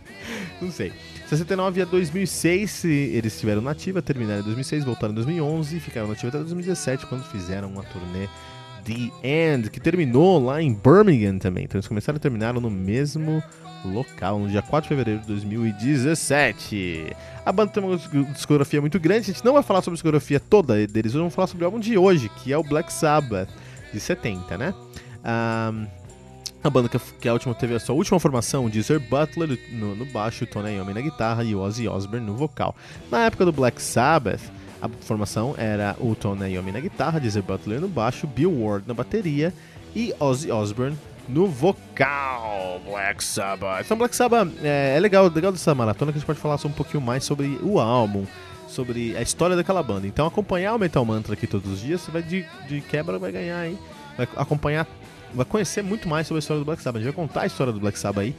Não 0.60 0.70
sei. 0.70 0.92
69 1.28 1.82
a 1.82 1.84
2006 1.84 2.84
eles 2.84 3.32
estiveram 3.32 3.62
nativa, 3.62 4.02
terminaram 4.02 4.40
em 4.40 4.44
2006, 4.44 4.84
voltaram 4.84 5.12
em 5.12 5.16
2011 5.16 5.76
e 5.76 5.80
ficaram 5.80 6.08
nativa 6.08 6.28
até 6.28 6.38
2017 6.38 7.06
quando 7.06 7.24
fizeram 7.24 7.68
uma 7.68 7.82
turnê 7.84 8.28
The 8.84 9.54
End, 9.54 9.70
que 9.70 9.80
terminou 9.80 10.44
lá 10.44 10.60
em 10.60 10.74
Birmingham 10.74 11.38
também. 11.38 11.64
Então 11.64 11.78
eles 11.78 11.88
começaram 11.88 12.16
e 12.16 12.20
terminaram 12.20 12.60
no 12.60 12.70
mesmo 12.70 13.42
local, 13.88 14.38
no 14.38 14.48
dia 14.48 14.62
4 14.62 14.82
de 14.82 14.88
fevereiro 14.88 15.20
de 15.20 15.26
2017. 15.26 17.16
A 17.44 17.52
banda 17.52 17.72
tem 17.72 17.82
uma 17.82 17.96
discografia 18.32 18.80
muito 18.80 18.98
grande, 19.00 19.30
a 19.30 19.32
gente 19.32 19.44
não 19.44 19.54
vai 19.54 19.62
falar 19.62 19.80
sobre 19.82 19.94
a 19.94 19.96
discografia 19.96 20.40
toda 20.40 20.86
deles, 20.86 21.12
vamos 21.12 21.34
falar 21.34 21.46
sobre 21.46 21.64
o 21.64 21.66
álbum 21.66 21.80
de 21.80 21.96
hoje, 21.98 22.28
que 22.28 22.52
é 22.52 22.58
o 22.58 22.62
Black 22.62 22.92
Sabbath, 22.92 23.48
de 23.92 24.00
70, 24.00 24.58
né? 24.58 24.74
Um, 25.24 25.86
a 26.64 26.70
banda 26.70 26.88
que, 26.88 26.98
que 27.20 27.28
a 27.28 27.32
última 27.32 27.54
teve 27.54 27.74
a 27.74 27.80
sua 27.80 27.94
última 27.94 28.20
formação, 28.20 28.70
de 28.70 28.82
Sir 28.84 29.00
Butler 29.00 29.58
no, 29.72 29.96
no 29.96 30.06
baixo, 30.06 30.46
Tony 30.46 30.76
Iommi 30.76 30.94
na 30.94 31.00
guitarra 31.00 31.42
e 31.42 31.54
Ozzy 31.54 31.88
Osbourne 31.88 32.24
no 32.24 32.36
vocal. 32.36 32.76
Na 33.10 33.24
época 33.24 33.44
do 33.44 33.52
Black 33.52 33.82
Sabbath, 33.82 34.40
a 34.80 34.88
formação 34.88 35.54
era 35.58 35.96
o 35.98 36.14
Tony 36.14 36.54
Iommi 36.54 36.70
na 36.70 36.80
guitarra, 36.80 37.20
Dizzy 37.20 37.42
Butler 37.42 37.80
no 37.80 37.88
baixo, 37.88 38.26
Bill 38.26 38.52
Ward 38.62 38.86
na 38.86 38.94
bateria 38.94 39.52
e 39.94 40.14
Ozzy 40.20 40.50
Osbourne 40.50 40.96
no 41.28 41.46
vocal. 41.46 42.80
Black 42.84 43.22
Sabbath. 43.22 43.84
Então, 43.84 43.96
Black 43.96 44.14
Sabbath 44.14 44.48
é, 44.62 44.94
é 44.96 45.00
legal, 45.00 45.28
legal 45.28 45.52
dessa 45.52 45.74
maratona 45.74 46.12
que 46.12 46.18
a 46.18 46.20
gente 46.20 46.26
pode 46.26 46.38
falar 46.38 46.58
um 46.64 46.72
pouquinho 46.72 47.00
mais 47.00 47.24
sobre 47.24 47.58
o 47.62 47.78
álbum, 47.78 48.24
sobre 48.68 49.16
a 49.16 49.22
história 49.22 49.56
daquela 49.56 49.82
banda. 49.82 50.06
Então, 50.06 50.26
acompanhar 50.26 50.74
o 50.74 50.78
Metal 50.78 51.04
Mantra 51.04 51.34
aqui 51.34 51.46
todos 51.46 51.70
os 51.70 51.80
dias, 51.80 52.00
você 52.00 52.10
vai 52.10 52.22
de, 52.22 52.44
de 52.68 52.80
quebra, 52.80 53.18
vai 53.18 53.32
ganhar 53.32 53.58
aí, 53.58 53.78
vai 54.16 54.28
acompanhar 54.36 54.86
vai 55.34 55.46
conhecer 55.46 55.82
muito 55.82 56.08
mais 56.08 56.26
sobre 56.26 56.38
a 56.38 56.40
história 56.40 56.60
do 56.60 56.64
Black 56.64 56.82
Sabbath. 56.82 57.00
A 57.00 57.04
gente 57.04 57.14
vai 57.14 57.26
contar 57.26 57.42
a 57.42 57.46
história 57.46 57.72
do 57.72 57.80
Black 57.80 57.98
Sabbath 57.98 58.24
aí 58.24 58.36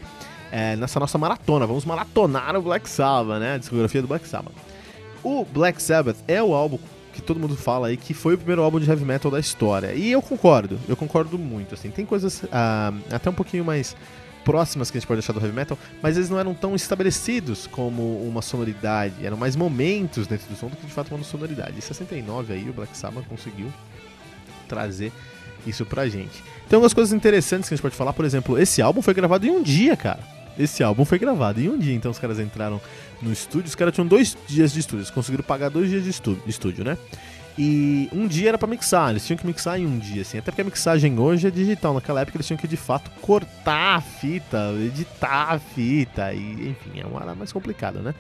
é, 0.52 0.76
nessa 0.76 1.00
nossa 1.00 1.18
maratona. 1.18 1.66
Vamos 1.66 1.86
maratonar 1.86 2.56
o 2.56 2.62
Black 2.62 2.90
Sabbath, 2.90 3.40
né? 3.40 3.56
A 3.56 3.58
discografia 3.58 4.02
do 4.02 4.08
Black 4.08 4.28
Sabbath. 4.28 4.54
O 5.24 5.46
Black 5.46 5.82
Sabbath 5.82 6.18
é 6.28 6.42
o 6.42 6.54
álbum 6.54 6.78
que 7.14 7.22
todo 7.22 7.40
mundo 7.40 7.56
fala 7.56 7.88
aí 7.88 7.98
que 7.98 8.14
foi 8.14 8.34
o 8.34 8.38
primeiro 8.38 8.62
álbum 8.64 8.80
de 8.80 8.90
heavy 8.90 9.06
metal 9.06 9.32
da 9.32 9.40
história. 9.40 9.94
E 9.94 10.12
eu 10.12 10.22
concordo, 10.22 10.80
eu 10.90 10.98
concordo 10.98 11.38
muito, 11.38 11.76
assim. 11.76 11.90
Tem 11.90 12.06
coisas 12.06 12.44
ah, 12.52 12.92
até 13.12 13.30
um 13.30 13.34
pouquinho 13.34 13.64
mais 13.64 13.96
próximas 14.44 14.92
que 14.92 14.98
a 14.98 15.00
gente 15.00 15.08
pode 15.08 15.20
achar 15.20 15.32
do 15.32 15.40
heavy 15.40 15.54
metal, 15.54 15.78
mas 16.02 16.18
eles 16.18 16.30
não 16.30 16.40
eram 16.40 16.54
tão 16.54 16.76
estabelecidos 16.76 17.68
como 17.68 18.20
uma 18.28 18.42
sonoridade, 18.42 19.26
eram 19.26 19.38
mais 19.38 19.56
momentos 19.56 20.28
dentro 20.28 20.48
do 20.50 20.56
som 20.56 20.68
do 20.68 20.76
que 20.76 20.86
de 20.86 20.92
fato 20.92 21.14
uma 21.16 21.24
sonoridade. 21.24 21.78
Em 21.78 21.82
69 21.82 22.54
aí 22.54 22.70
o 22.70 22.74
Black 22.74 22.98
Sabbath 22.98 23.26
conseguiu 23.28 23.72
trazer 24.68 25.12
isso 25.66 25.86
pra 25.86 26.08
gente. 26.10 26.44
Tem 26.68 26.76
algumas 26.76 26.94
coisas 26.94 27.14
interessantes 27.14 27.70
que 27.70 27.74
a 27.74 27.78
gente 27.78 27.84
pode 27.84 27.96
falar, 27.96 28.12
por 28.12 28.26
exemplo, 28.26 28.60
esse 28.60 28.82
álbum 28.82 29.02
foi 29.02 29.14
gravado 29.14 29.46
em 29.46 29.52
um 29.52 29.62
dia, 29.62 29.96
cara. 29.96 30.43
Esse 30.58 30.84
álbum 30.84 31.04
foi 31.04 31.18
gravado 31.18 31.60
em 31.60 31.70
um 31.70 31.78
dia, 31.78 31.96
então 31.96 32.12
os 32.12 32.20
caras 32.20 32.40
entraram 32.40 32.80
no 33.22 33.32
estúdio, 33.32 33.68
os 33.68 33.76
caras 33.76 33.94
tinham 33.94 34.08
dois 34.08 34.38
dias 34.48 34.72
de 34.72 34.80
estúdio, 34.80 35.00
eles 35.00 35.10
conseguiram 35.10 35.44
pagar 35.44 35.70
dois 35.70 35.90
dias 35.90 36.04
de 36.04 36.10
estúdio, 36.10 36.44
estúdio 36.48 36.84
né? 36.84 36.98
E 37.58 38.10
um 38.12 38.28
dia 38.28 38.50
era 38.50 38.58
para 38.58 38.68
mixar, 38.68 39.12
eles 39.12 39.26
tinham 39.26 39.38
que 39.38 39.46
mixar 39.46 39.80
em 39.80 39.86
um 39.86 40.00
dia, 40.00 40.24
assim. 40.24 40.40
Até 40.40 40.52
porque 40.52 40.62
a 40.62 40.66
mixagem 40.66 41.20
hoje 41.20 41.48
é 41.48 41.52
digital. 41.52 41.94
Naquela 41.94 42.22
época 42.22 42.38
eles 42.38 42.48
tinham 42.48 42.58
que 42.58 42.68
de 42.68 42.78
fato 42.78 43.12
cortar 43.22 43.98
a 43.98 44.02
fita, 44.02 44.74
editar 44.80 45.54
a 45.54 45.60
fita, 45.60 46.34
e 46.34 46.70
enfim, 46.70 47.00
é 47.00 47.06
uma 47.06 47.20
área 47.22 47.36
mais 47.36 47.52
complicada, 47.54 48.00
né? 48.00 48.16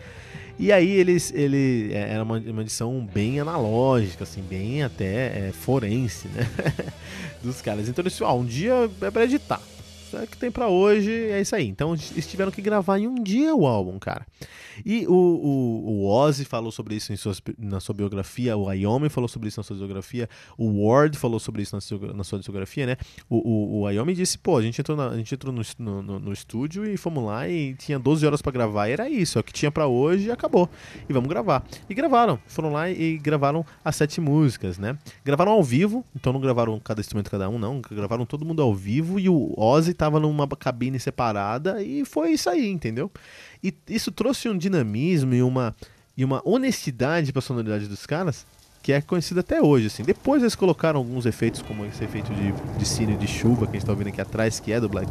E 0.59 0.71
aí 0.71 0.91
eles, 0.91 1.33
ele 1.33 1.91
é, 1.93 2.13
era 2.13 2.23
uma, 2.23 2.37
uma 2.37 2.61
edição 2.61 3.03
bem 3.11 3.39
analógica, 3.39 4.23
assim, 4.23 4.41
bem 4.41 4.83
até 4.83 5.47
é, 5.47 5.51
forense, 5.51 6.27
né? 6.27 6.47
Dos 7.41 7.59
caras. 7.59 7.89
Então 7.89 8.03
eles, 8.03 8.21
ah, 8.21 8.33
um 8.33 8.45
dia 8.45 8.89
é 9.01 9.09
pra 9.09 9.23
editar. 9.23 9.59
É 10.17 10.27
que 10.27 10.37
tem 10.37 10.51
para 10.51 10.67
hoje, 10.67 11.11
é 11.11 11.41
isso 11.41 11.55
aí. 11.55 11.67
Então 11.67 11.93
eles 11.93 12.27
tiveram 12.27 12.51
que 12.51 12.61
gravar 12.61 12.99
em 12.99 13.07
um 13.07 13.15
dia 13.15 13.55
o 13.55 13.65
álbum, 13.65 13.97
cara. 13.99 14.25
E 14.85 15.05
o, 15.07 15.13
o, 15.13 15.85
o 15.85 16.07
Ozzy 16.07 16.45
falou 16.45 16.71
sobre 16.71 16.95
isso 16.95 17.15
sua, 17.17 17.33
na 17.57 17.79
sua 17.79 17.93
biografia, 17.93 18.57
o 18.57 18.71
Iommi 18.71 19.09
falou 19.09 19.27
sobre 19.27 19.49
isso 19.49 19.59
na 19.59 19.63
sua 19.63 19.75
biografia, 19.75 20.29
o 20.57 20.87
Ward 20.87 21.17
falou 21.17 21.39
sobre 21.39 21.61
isso 21.61 21.75
na 21.75 21.81
sua, 21.81 22.13
na 22.13 22.23
sua 22.23 22.39
biografia, 22.39 22.85
né? 22.85 22.97
O, 23.29 23.83
o, 23.83 23.85
o 23.85 24.13
disse, 24.13 24.37
pô, 24.37 24.57
a 24.57 24.61
gente 24.61 24.79
entrou, 24.79 24.97
na, 24.97 25.09
a 25.09 25.17
gente 25.17 25.33
entrou 25.33 25.53
no, 25.53 25.61
no, 25.77 26.19
no, 26.19 26.33
estúdio 26.33 26.85
e 26.85 26.97
fomos 26.97 27.23
lá 27.23 27.47
e 27.47 27.75
tinha 27.75 27.99
12 27.99 28.25
horas 28.25 28.41
para 28.41 28.51
gravar, 28.51 28.87
era 28.87 29.09
isso, 29.09 29.37
é 29.37 29.41
o 29.41 29.43
que 29.43 29.53
tinha 29.53 29.71
para 29.71 29.87
hoje 29.87 30.27
e 30.27 30.31
acabou. 30.31 30.69
E 31.07 31.13
vamos 31.13 31.29
gravar. 31.29 31.63
E 31.89 31.93
gravaram, 31.93 32.39
foram 32.47 32.71
lá 32.71 32.89
e 32.89 33.17
gravaram 33.17 33.65
as 33.83 33.95
sete 33.95 34.19
músicas, 34.19 34.77
né? 34.77 34.97
Gravaram 35.23 35.51
ao 35.51 35.63
vivo, 35.63 36.05
então 36.15 36.33
não 36.33 36.39
gravaram 36.39 36.79
cada 36.79 37.01
instrumento 37.01 37.29
cada 37.29 37.49
um, 37.49 37.57
não, 37.57 37.81
gravaram 37.81 38.25
todo 38.25 38.45
mundo 38.45 38.61
ao 38.61 38.73
vivo 38.73 39.19
e 39.19 39.29
o 39.29 39.53
Ozzy 39.57 39.93
tava 40.03 40.19
numa 40.19 40.45
cabine 40.47 40.99
separada 40.99 41.81
e 41.81 42.03
foi 42.03 42.31
isso 42.31 42.49
aí, 42.49 42.69
entendeu? 42.69 43.09
E 43.63 43.73
isso 43.87 44.11
trouxe 44.11 44.49
um 44.49 44.57
dinamismo 44.57 45.33
e 45.33 45.41
uma, 45.41 45.73
e 46.17 46.25
uma 46.25 46.41
honestidade 46.43 47.31
para 47.31 47.39
a 47.39 47.41
sonoridade 47.41 47.87
dos 47.87 48.05
caras 48.05 48.45
que 48.81 48.91
é 48.91 48.99
conhecida 48.99 49.39
até 49.39 49.61
hoje. 49.61 49.87
Assim. 49.87 50.03
Depois 50.03 50.41
eles 50.41 50.55
colocaram 50.55 50.99
alguns 50.99 51.25
efeitos, 51.25 51.61
como 51.61 51.85
esse 51.85 52.03
efeito 52.03 52.33
de, 52.33 52.51
de 52.77 52.85
cine 52.85 53.15
de 53.15 53.25
chuva 53.25 53.65
que 53.65 53.71
a 53.71 53.73
gente 53.75 53.83
está 53.83 53.93
ouvindo 53.93 54.09
aqui 54.09 54.19
atrás, 54.19 54.59
que 54.59 54.73
é 54.73 54.79
do 54.81 54.89
Black, 54.89 55.09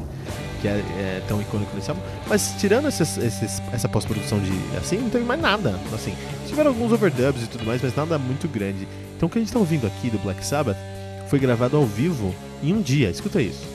que 0.61 0.69
é, 0.69 0.73
é 0.73 1.25
tão 1.27 1.41
icônico 1.41 1.75
nesse 1.75 1.89
álbum. 1.89 2.03
Mas 2.29 2.55
tirando 2.61 2.87
esses, 2.89 3.17
esses, 3.17 3.63
essa 3.73 3.89
pós-produção 3.89 4.39
de 4.41 4.53
assim, 4.77 4.99
não 4.99 5.09
teve 5.09 5.25
mais 5.25 5.41
nada. 5.41 5.71
Assim, 5.95 6.15
tiveram 6.47 6.71
alguns 6.71 6.93
overdubs 6.93 7.45
e 7.45 7.47
tudo 7.47 7.65
mais, 7.65 7.81
mas 7.81 7.97
nada 7.97 8.19
muito 8.19 8.47
grande. 8.47 8.87
Então 9.17 9.27
o 9.27 9.31
que 9.31 9.39
a 9.39 9.41
gente 9.41 9.49
está 9.49 9.59
ouvindo 9.59 9.87
aqui 9.87 10.11
do 10.11 10.19
Black 10.19 10.45
Sabbath 10.45 10.77
foi 11.31 11.39
gravado 11.39 11.79
ao 11.79 11.87
vivo 11.87 12.35
em 12.63 12.75
um 12.75 12.83
dia. 12.83 13.09
Escuta 13.09 13.41
isso. 13.41 13.67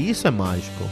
E 0.00 0.08
isso 0.08 0.26
é 0.26 0.30
mágico. 0.30 0.84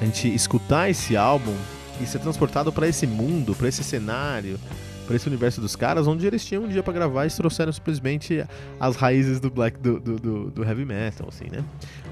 A 0.00 0.06
gente 0.06 0.34
escutar 0.34 0.88
esse 0.88 1.18
álbum 1.18 1.54
e 2.00 2.06
ser 2.06 2.18
transportado 2.18 2.72
para 2.72 2.88
esse 2.88 3.06
mundo, 3.06 3.54
para 3.54 3.68
esse 3.68 3.84
cenário, 3.84 4.58
para 5.06 5.16
esse 5.16 5.28
universo 5.28 5.60
dos 5.60 5.76
caras, 5.76 6.06
onde 6.06 6.26
eles 6.26 6.42
tinham 6.42 6.64
um 6.64 6.68
dia 6.68 6.82
para 6.82 6.94
gravar 6.94 7.26
e 7.26 7.30
trouxeram 7.30 7.70
simplesmente 7.70 8.42
as 8.80 8.96
raízes 8.96 9.38
do 9.38 9.50
black 9.50 9.78
do, 9.78 10.00
do, 10.00 10.16
do, 10.16 10.50
do, 10.50 10.64
heavy 10.64 10.86
metal, 10.86 11.28
assim, 11.28 11.44
né? 11.52 11.62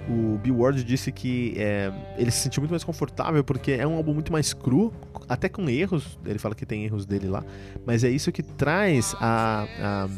O 0.07 0.37
Bill 0.43 0.59
Ward 0.59 0.85
disse 0.85 1.11
que 1.11 1.55
é, 1.57 1.91
ele 2.19 2.31
se 2.31 2.41
sentiu 2.41 2.61
muito 2.61 2.73
mais 2.73 2.85
confortável 2.85 3.43
porque 3.43 3.73
é 3.73 3.87
um 3.87 3.97
álbum 3.97 4.13
muito 4.13 4.31
mais 4.31 4.53
cru, 4.53 4.93
até 5.27 5.49
com 5.49 5.71
erros. 5.71 6.19
Ele 6.23 6.39
fala 6.39 6.55
que 6.55 6.67
tem 6.67 6.85
erros 6.85 7.07
dele 7.07 7.29
lá, 7.29 7.43
mas 7.87 8.05
é 8.05 8.11
isso 8.11 8.31
que 8.31 8.43
traz 8.43 9.17
a, 9.19 9.67
a 9.81 10.09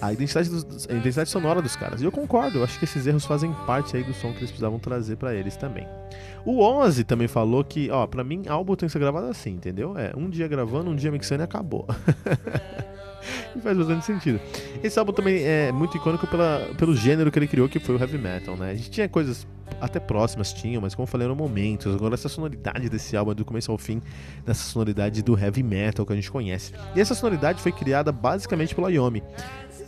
a 0.00 0.12
identidade, 0.12 0.48
dos, 0.48 0.88
a 0.88 0.92
identidade 0.92 1.28
sonora 1.28 1.60
dos 1.60 1.76
caras. 1.76 2.00
E 2.00 2.04
eu 2.04 2.12
concordo, 2.12 2.58
eu 2.58 2.64
acho 2.64 2.78
que 2.78 2.84
esses 2.84 3.06
erros 3.06 3.24
fazem 3.24 3.52
parte 3.66 3.96
aí 3.96 4.02
do 4.02 4.14
som 4.14 4.32
que 4.32 4.38
eles 4.38 4.50
precisavam 4.50 4.78
trazer 4.78 5.16
para 5.16 5.34
eles 5.34 5.56
também. 5.56 5.86
O 6.44 6.60
Ozzy 6.60 7.04
também 7.04 7.28
falou 7.28 7.64
que, 7.64 7.90
ó, 7.90 8.06
pra 8.06 8.22
mim, 8.22 8.44
álbum 8.48 8.74
tem 8.74 8.86
que 8.86 8.92
ser 8.92 8.98
gravado 8.98 9.26
assim, 9.26 9.50
entendeu? 9.50 9.96
É, 9.98 10.12
um 10.16 10.28
dia 10.30 10.48
gravando, 10.48 10.90
um 10.90 10.96
dia 10.96 11.10
mixando 11.10 11.42
e 11.42 11.44
acabou. 11.44 11.86
e 13.54 13.60
faz 13.60 13.76
bastante 13.76 14.04
sentido. 14.04 14.40
Esse 14.82 14.98
álbum 14.98 15.12
também 15.12 15.42
é 15.42 15.72
muito 15.72 15.96
icônico 15.96 16.26
pela, 16.26 16.60
pelo 16.78 16.94
gênero 16.94 17.30
que 17.30 17.38
ele 17.38 17.48
criou, 17.48 17.68
que 17.68 17.78
foi 17.78 17.96
o 17.96 17.98
heavy 17.98 18.18
metal, 18.18 18.56
né? 18.56 18.70
A 18.70 18.74
gente 18.74 18.90
tinha 18.90 19.08
coisas 19.08 19.46
até 19.80 20.00
próximas, 20.00 20.52
tinham, 20.52 20.80
mas 20.80 20.94
como 20.94 21.04
eu 21.04 21.08
falei, 21.08 21.26
eram 21.26 21.36
momentos. 21.36 21.94
Agora, 21.94 22.14
essa 22.14 22.28
sonoridade 22.28 22.88
desse 22.88 23.16
álbum 23.16 23.32
é 23.32 23.34
do 23.34 23.44
começo 23.44 23.70
ao 23.70 23.78
fim, 23.78 24.00
dessa 24.46 24.64
sonoridade 24.64 25.22
do 25.22 25.38
heavy 25.38 25.62
metal 25.62 26.06
que 26.06 26.12
a 26.12 26.16
gente 26.16 26.30
conhece. 26.30 26.72
E 26.94 27.00
essa 27.00 27.14
sonoridade 27.14 27.60
foi 27.60 27.72
criada 27.72 28.10
basicamente 28.10 28.74
pelo 28.74 28.86
Ayomi 28.86 29.22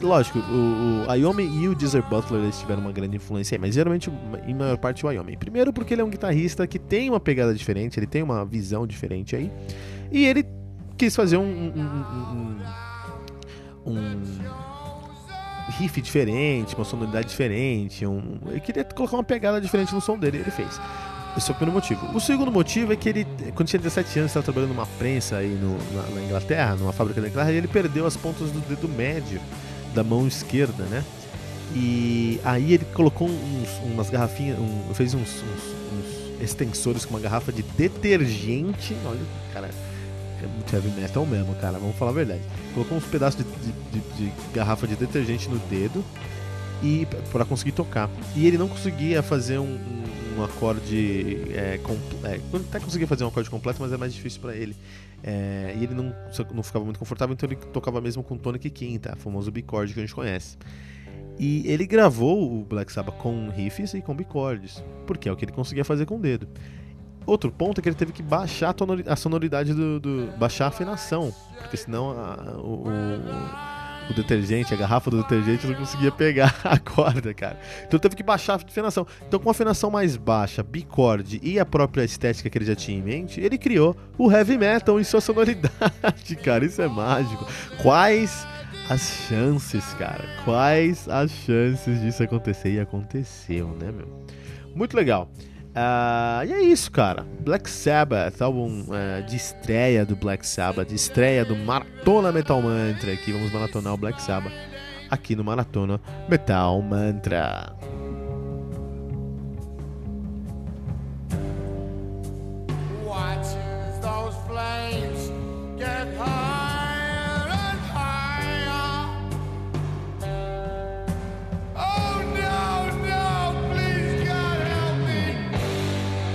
lógico, 0.01 0.39
o, 0.39 1.05
o 1.07 1.11
Ayomi 1.11 1.45
e 1.45 1.69
o 1.69 1.75
Deezer 1.75 2.03
Butler 2.03 2.43
eles 2.43 2.59
tiveram 2.59 2.81
uma 2.83 2.93
grande 2.93 3.17
influência 3.17 3.55
aí, 3.57 3.61
mas 3.61 3.75
geralmente, 3.75 4.11
em 4.47 4.55
maior 4.55 4.79
parte, 4.79 5.05
o 5.05 5.09
Ayomi. 5.09 5.37
Primeiro 5.37 5.73
porque 5.73 5.95
ele 5.95 6.01
é 6.01 6.05
um 6.05 6.11
guitarrista 6.11 6.67
que 6.67 6.79
tem 6.79 7.11
uma 7.11 7.21
pegada 7.21 7.55
diferente, 7.55 7.99
ele 7.99 8.07
tem 8.07 8.23
uma 8.23 8.45
visão 8.45 8.87
diferente 8.87 9.37
aí, 9.37 9.51
e 10.11 10.25
ele 10.27 10.45
quis 10.97 11.15
fazer 11.15 11.37
um, 11.37 11.43
um, 11.45 12.05
um, 13.87 13.93
um 13.93 14.23
riff 15.79 16.01
diferente, 16.01 16.75
uma 16.75 16.85
sonoridade 16.85 17.29
diferente, 17.29 18.05
um, 18.07 18.39
ele 18.49 18.61
queria 18.61 18.85
colocar 18.85 19.17
uma 19.17 19.25
pegada 19.25 19.61
diferente 19.61 19.95
no 19.95 20.01
som 20.01 20.19
dele, 20.19 20.39
ele 20.39 20.51
fez. 20.51 20.81
Esse 21.37 21.49
é 21.49 21.55
o 21.55 21.57
primeiro 21.57 21.81
motivo. 21.81 22.17
O 22.17 22.21
segundo 22.21 22.51
motivo 22.51 22.93
é 22.93 22.97
que 22.97 23.09
ele, 23.09 23.27
quando 23.55 23.69
tinha 23.69 23.79
17 23.79 24.19
anos, 24.19 24.31
estava 24.31 24.43
trabalhando 24.43 24.71
numa 24.71 24.87
prensa 24.87 25.37
aí 25.37 25.49
no, 25.49 25.79
na, 25.95 26.03
na, 26.15 26.23
Inglaterra, 26.23 26.75
numa 26.75 26.93
fábrica 26.93 27.21
da 27.21 27.29
Inglaterra, 27.29 27.53
e 27.53 27.57
ele 27.57 27.69
perdeu 27.69 28.05
as 28.05 28.17
pontas 28.17 28.51
do 28.51 28.59
dedo 28.61 28.89
médio 28.89 29.41
da 29.95 30.05
mão 30.05 30.27
esquerda, 30.27 30.85
né? 30.85 31.05
E 31.75 32.41
aí 32.45 32.73
ele 32.73 32.85
colocou 32.95 33.29
uns, 33.29 33.69
umas 33.85 34.11
garrafinhas, 34.11 34.59
um, 34.59 34.95
fez 34.95 35.15
uns, 35.15 35.43
uns, 35.43 35.65
uns, 35.93 36.43
extensores 36.43 37.05
com 37.05 37.15
uma 37.15 37.21
garrafa 37.21 37.53
de 37.53 37.63
detergente. 37.63 38.97
Olha, 39.05 39.21
cara, 39.53 39.71
é 40.43 40.47
muito 40.47 40.75
heavy 40.75 40.91
metal 41.01 41.25
mesmo, 41.27 41.55
cara, 41.57 41.79
vamos 41.79 41.97
falar 41.97 42.11
a 42.11 42.15
verdade. 42.15 42.41
Colocou 42.75 42.99
uns 42.99 43.05
pedaços 43.05 43.45
de, 43.45 43.73
de, 43.93 44.01
de, 44.01 44.27
de 44.27 44.33
garrafa 44.53 44.87
de 44.87 44.97
detergente 44.97 45.49
no 45.49 45.59
dedo 45.59 46.05
e 46.83 47.07
para 47.31 47.45
conseguir 47.45 47.73
tocar. 47.73 48.11
E 48.35 48.47
ele 48.47 48.59
não 48.59 48.69
conseguia 48.69 49.23
fazer 49.23 49.59
um, 49.59 49.65
um, 49.65 50.00
um 50.41 50.45
acorde. 50.45 51.37
É, 51.53 51.81
é, 52.25 52.57
até 52.69 52.81
conseguia 52.81 53.07
fazer 53.07 53.25
um 53.25 53.29
acorde 53.29 53.49
completo, 53.49 53.81
mas 53.81 53.93
é 53.93 53.97
mais 53.97 54.13
difícil 54.13 54.41
para 54.41 54.57
ele. 54.57 54.75
É, 55.23 55.75
e 55.79 55.85
ele 55.85 55.95
não, 55.95 56.15
não 56.55 56.63
ficava 56.63 56.85
muito 56.85 56.99
confortável, 56.99 57.35
então 57.35 57.49
ele 57.49 57.57
tocava 57.57 58.01
mesmo 58.01 58.23
com 58.23 58.37
tonic 58.37 58.71
quinta, 58.71 59.15
famoso 59.17 59.51
bicord 59.51 59.93
que 59.93 60.01
a 60.01 60.03
gente 60.03 60.15
conhece. 60.15 60.57
E 61.39 61.67
ele 61.67 61.87
gravou 61.87 62.61
o 62.61 62.65
Black 62.65 62.93
Sabbath 62.93 63.17
com 63.17 63.49
riffs 63.49 63.95
e 63.95 64.03
com 64.03 64.15
bicordes, 64.15 64.83
porque 65.07 65.29
é 65.29 65.33
o 65.33 65.37
que 65.37 65.45
ele 65.45 65.53
conseguia 65.53 65.85
fazer 65.85 66.07
com 66.07 66.17
o 66.17 66.19
dedo. 66.19 66.49
Outro 67.27 67.51
ponto 67.51 67.79
é 67.79 67.83
que 67.83 67.89
ele 67.89 67.97
teve 67.97 68.13
que 68.13 68.23
baixar 68.23 68.75
a 69.07 69.17
sonoridade 69.17 69.75
do, 69.75 70.01
do 70.01 70.33
baixar 70.39 70.67
a 70.67 70.69
afinação, 70.69 71.35
porque 71.59 71.77
senão 71.77 72.11
a, 72.11 72.57
o, 72.59 72.89
o 72.89 73.80
o 74.13 74.15
detergente, 74.15 74.75
a 74.75 74.77
garrafa 74.77 75.11
do 75.11 75.23
detergente 75.23 75.67
não 75.67 75.75
conseguia 75.75 76.11
pegar 76.11 76.55
a 76.65 76.79
corda, 76.79 77.33
cara. 77.35 77.59
Então 77.87 77.99
teve 77.99 78.17
que 78.17 78.23
baixar 78.23 78.55
a 78.55 78.57
afinação. 78.57 79.07
Então, 79.27 79.39
com 79.39 79.49
a 79.49 79.53
afinação 79.53 79.91
mais 79.91 80.17
baixa, 80.17 80.63
bicorde 80.63 81.41
e 81.43 81.59
a 81.59 81.65
própria 81.65 82.05
estética 82.05 82.49
que 82.49 82.59
ele 82.59 82.65
já 82.65 82.75
tinha 82.75 82.99
em 82.99 83.03
mente, 83.03 83.41
ele 83.41 83.59
criou 83.59 83.97
o 84.19 84.31
heavy 84.31 84.59
metal 84.59 85.01
em 85.01 85.05
sua 85.05 85.21
sonoridade, 85.21 86.37
cara. 86.43 86.65
Isso 86.65 86.83
é 86.83 86.89
mágico. 86.89 87.47
Quais 87.83 88.47
as 88.89 89.01
chances, 89.29 89.85
cara? 89.95 90.25
Quais 90.45 91.09
as 91.09 91.31
chances 91.31 92.01
disso 92.01 92.23
acontecer? 92.23 92.75
E 92.75 92.81
aconteceu, 92.81 93.69
né, 93.81 93.93
meu? 93.93 94.09
Muito 94.75 94.97
legal. 94.97 95.31
Uh, 95.71 96.45
e 96.47 96.53
é 96.53 96.61
isso, 96.63 96.91
cara. 96.91 97.25
Black 97.41 97.71
Sabbath, 97.71 98.41
álbum 98.43 98.85
uh, 98.89 99.23
de 99.27 99.37
estreia 99.37 100.05
do 100.05 100.17
Black 100.17 100.47
Sabbath, 100.47 100.93
estreia 100.93 101.45
do 101.45 101.57
Maratona 101.57 102.33
Metal 102.33 102.61
Mantra. 102.61 103.13
Aqui 103.13 103.33
vamos 103.33 103.53
maratonar 103.53 103.95
o 103.95 103.97
Black 103.97 104.21
Sabbath 104.21 104.53
aqui 105.11 105.35
no 105.35 105.43
Maratona 105.43 106.01
Metal 106.29 106.81
Mantra. 106.81 107.75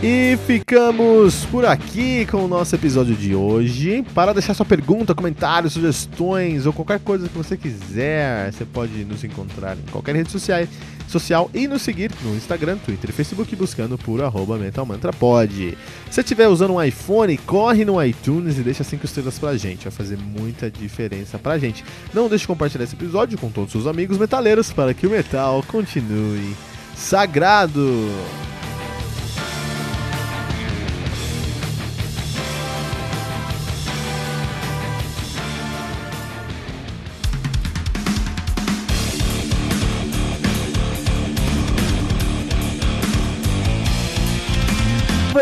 E 0.07 0.37
ficamos 0.45 1.45
por 1.45 1.65
aqui 1.65 2.27
com 2.27 2.45
o 2.45 2.47
nosso 2.47 2.75
episódio 2.75 3.15
de 3.15 3.33
hoje. 3.33 4.05
Para 4.13 4.33
deixar 4.33 4.53
sua 4.53 4.63
pergunta, 4.63 5.15
comentários, 5.15 5.73
sugestões 5.73 6.67
ou 6.67 6.73
qualquer 6.73 6.99
coisa 6.99 7.27
que 7.27 7.35
você 7.35 7.57
quiser, 7.57 8.53
você 8.53 8.65
pode 8.65 9.03
nos 9.03 9.23
encontrar 9.23 9.75
em 9.75 9.91
qualquer 9.91 10.15
rede 10.15 10.31
social, 10.31 10.63
social 11.07 11.49
e 11.55 11.67
nos 11.67 11.81
seguir 11.81 12.11
no 12.23 12.35
Instagram, 12.35 12.77
Twitter 12.77 13.09
e 13.09 13.13
Facebook 13.13 13.55
buscando 13.55 13.97
por 13.97 14.23
arroba 14.23 14.59
mentalmantrapod. 14.59 15.75
Se 16.11 16.21
estiver 16.21 16.49
usando 16.49 16.75
um 16.75 16.83
iPhone, 16.83 17.35
corre 17.39 17.83
no 17.83 17.99
iTunes 18.05 18.59
e 18.59 18.61
deixa 18.61 18.83
5 18.83 19.03
estrelas 19.07 19.39
pra 19.39 19.57
gente. 19.57 19.85
Vai 19.85 19.91
fazer 19.91 20.19
muita 20.19 20.69
diferença 20.69 21.39
pra 21.39 21.57
gente. 21.57 21.83
Não 22.13 22.29
deixe 22.29 22.43
de 22.43 22.47
compartilhar 22.47 22.83
esse 22.83 22.93
episódio 22.93 23.39
com 23.39 23.49
todos 23.49 23.73
os 23.73 23.81
seus 23.81 23.87
amigos 23.91 24.19
metaleiros 24.19 24.71
para 24.71 24.93
que 24.93 25.07
o 25.07 25.09
metal 25.09 25.63
continue 25.67 26.55
sagrado. 26.95 28.07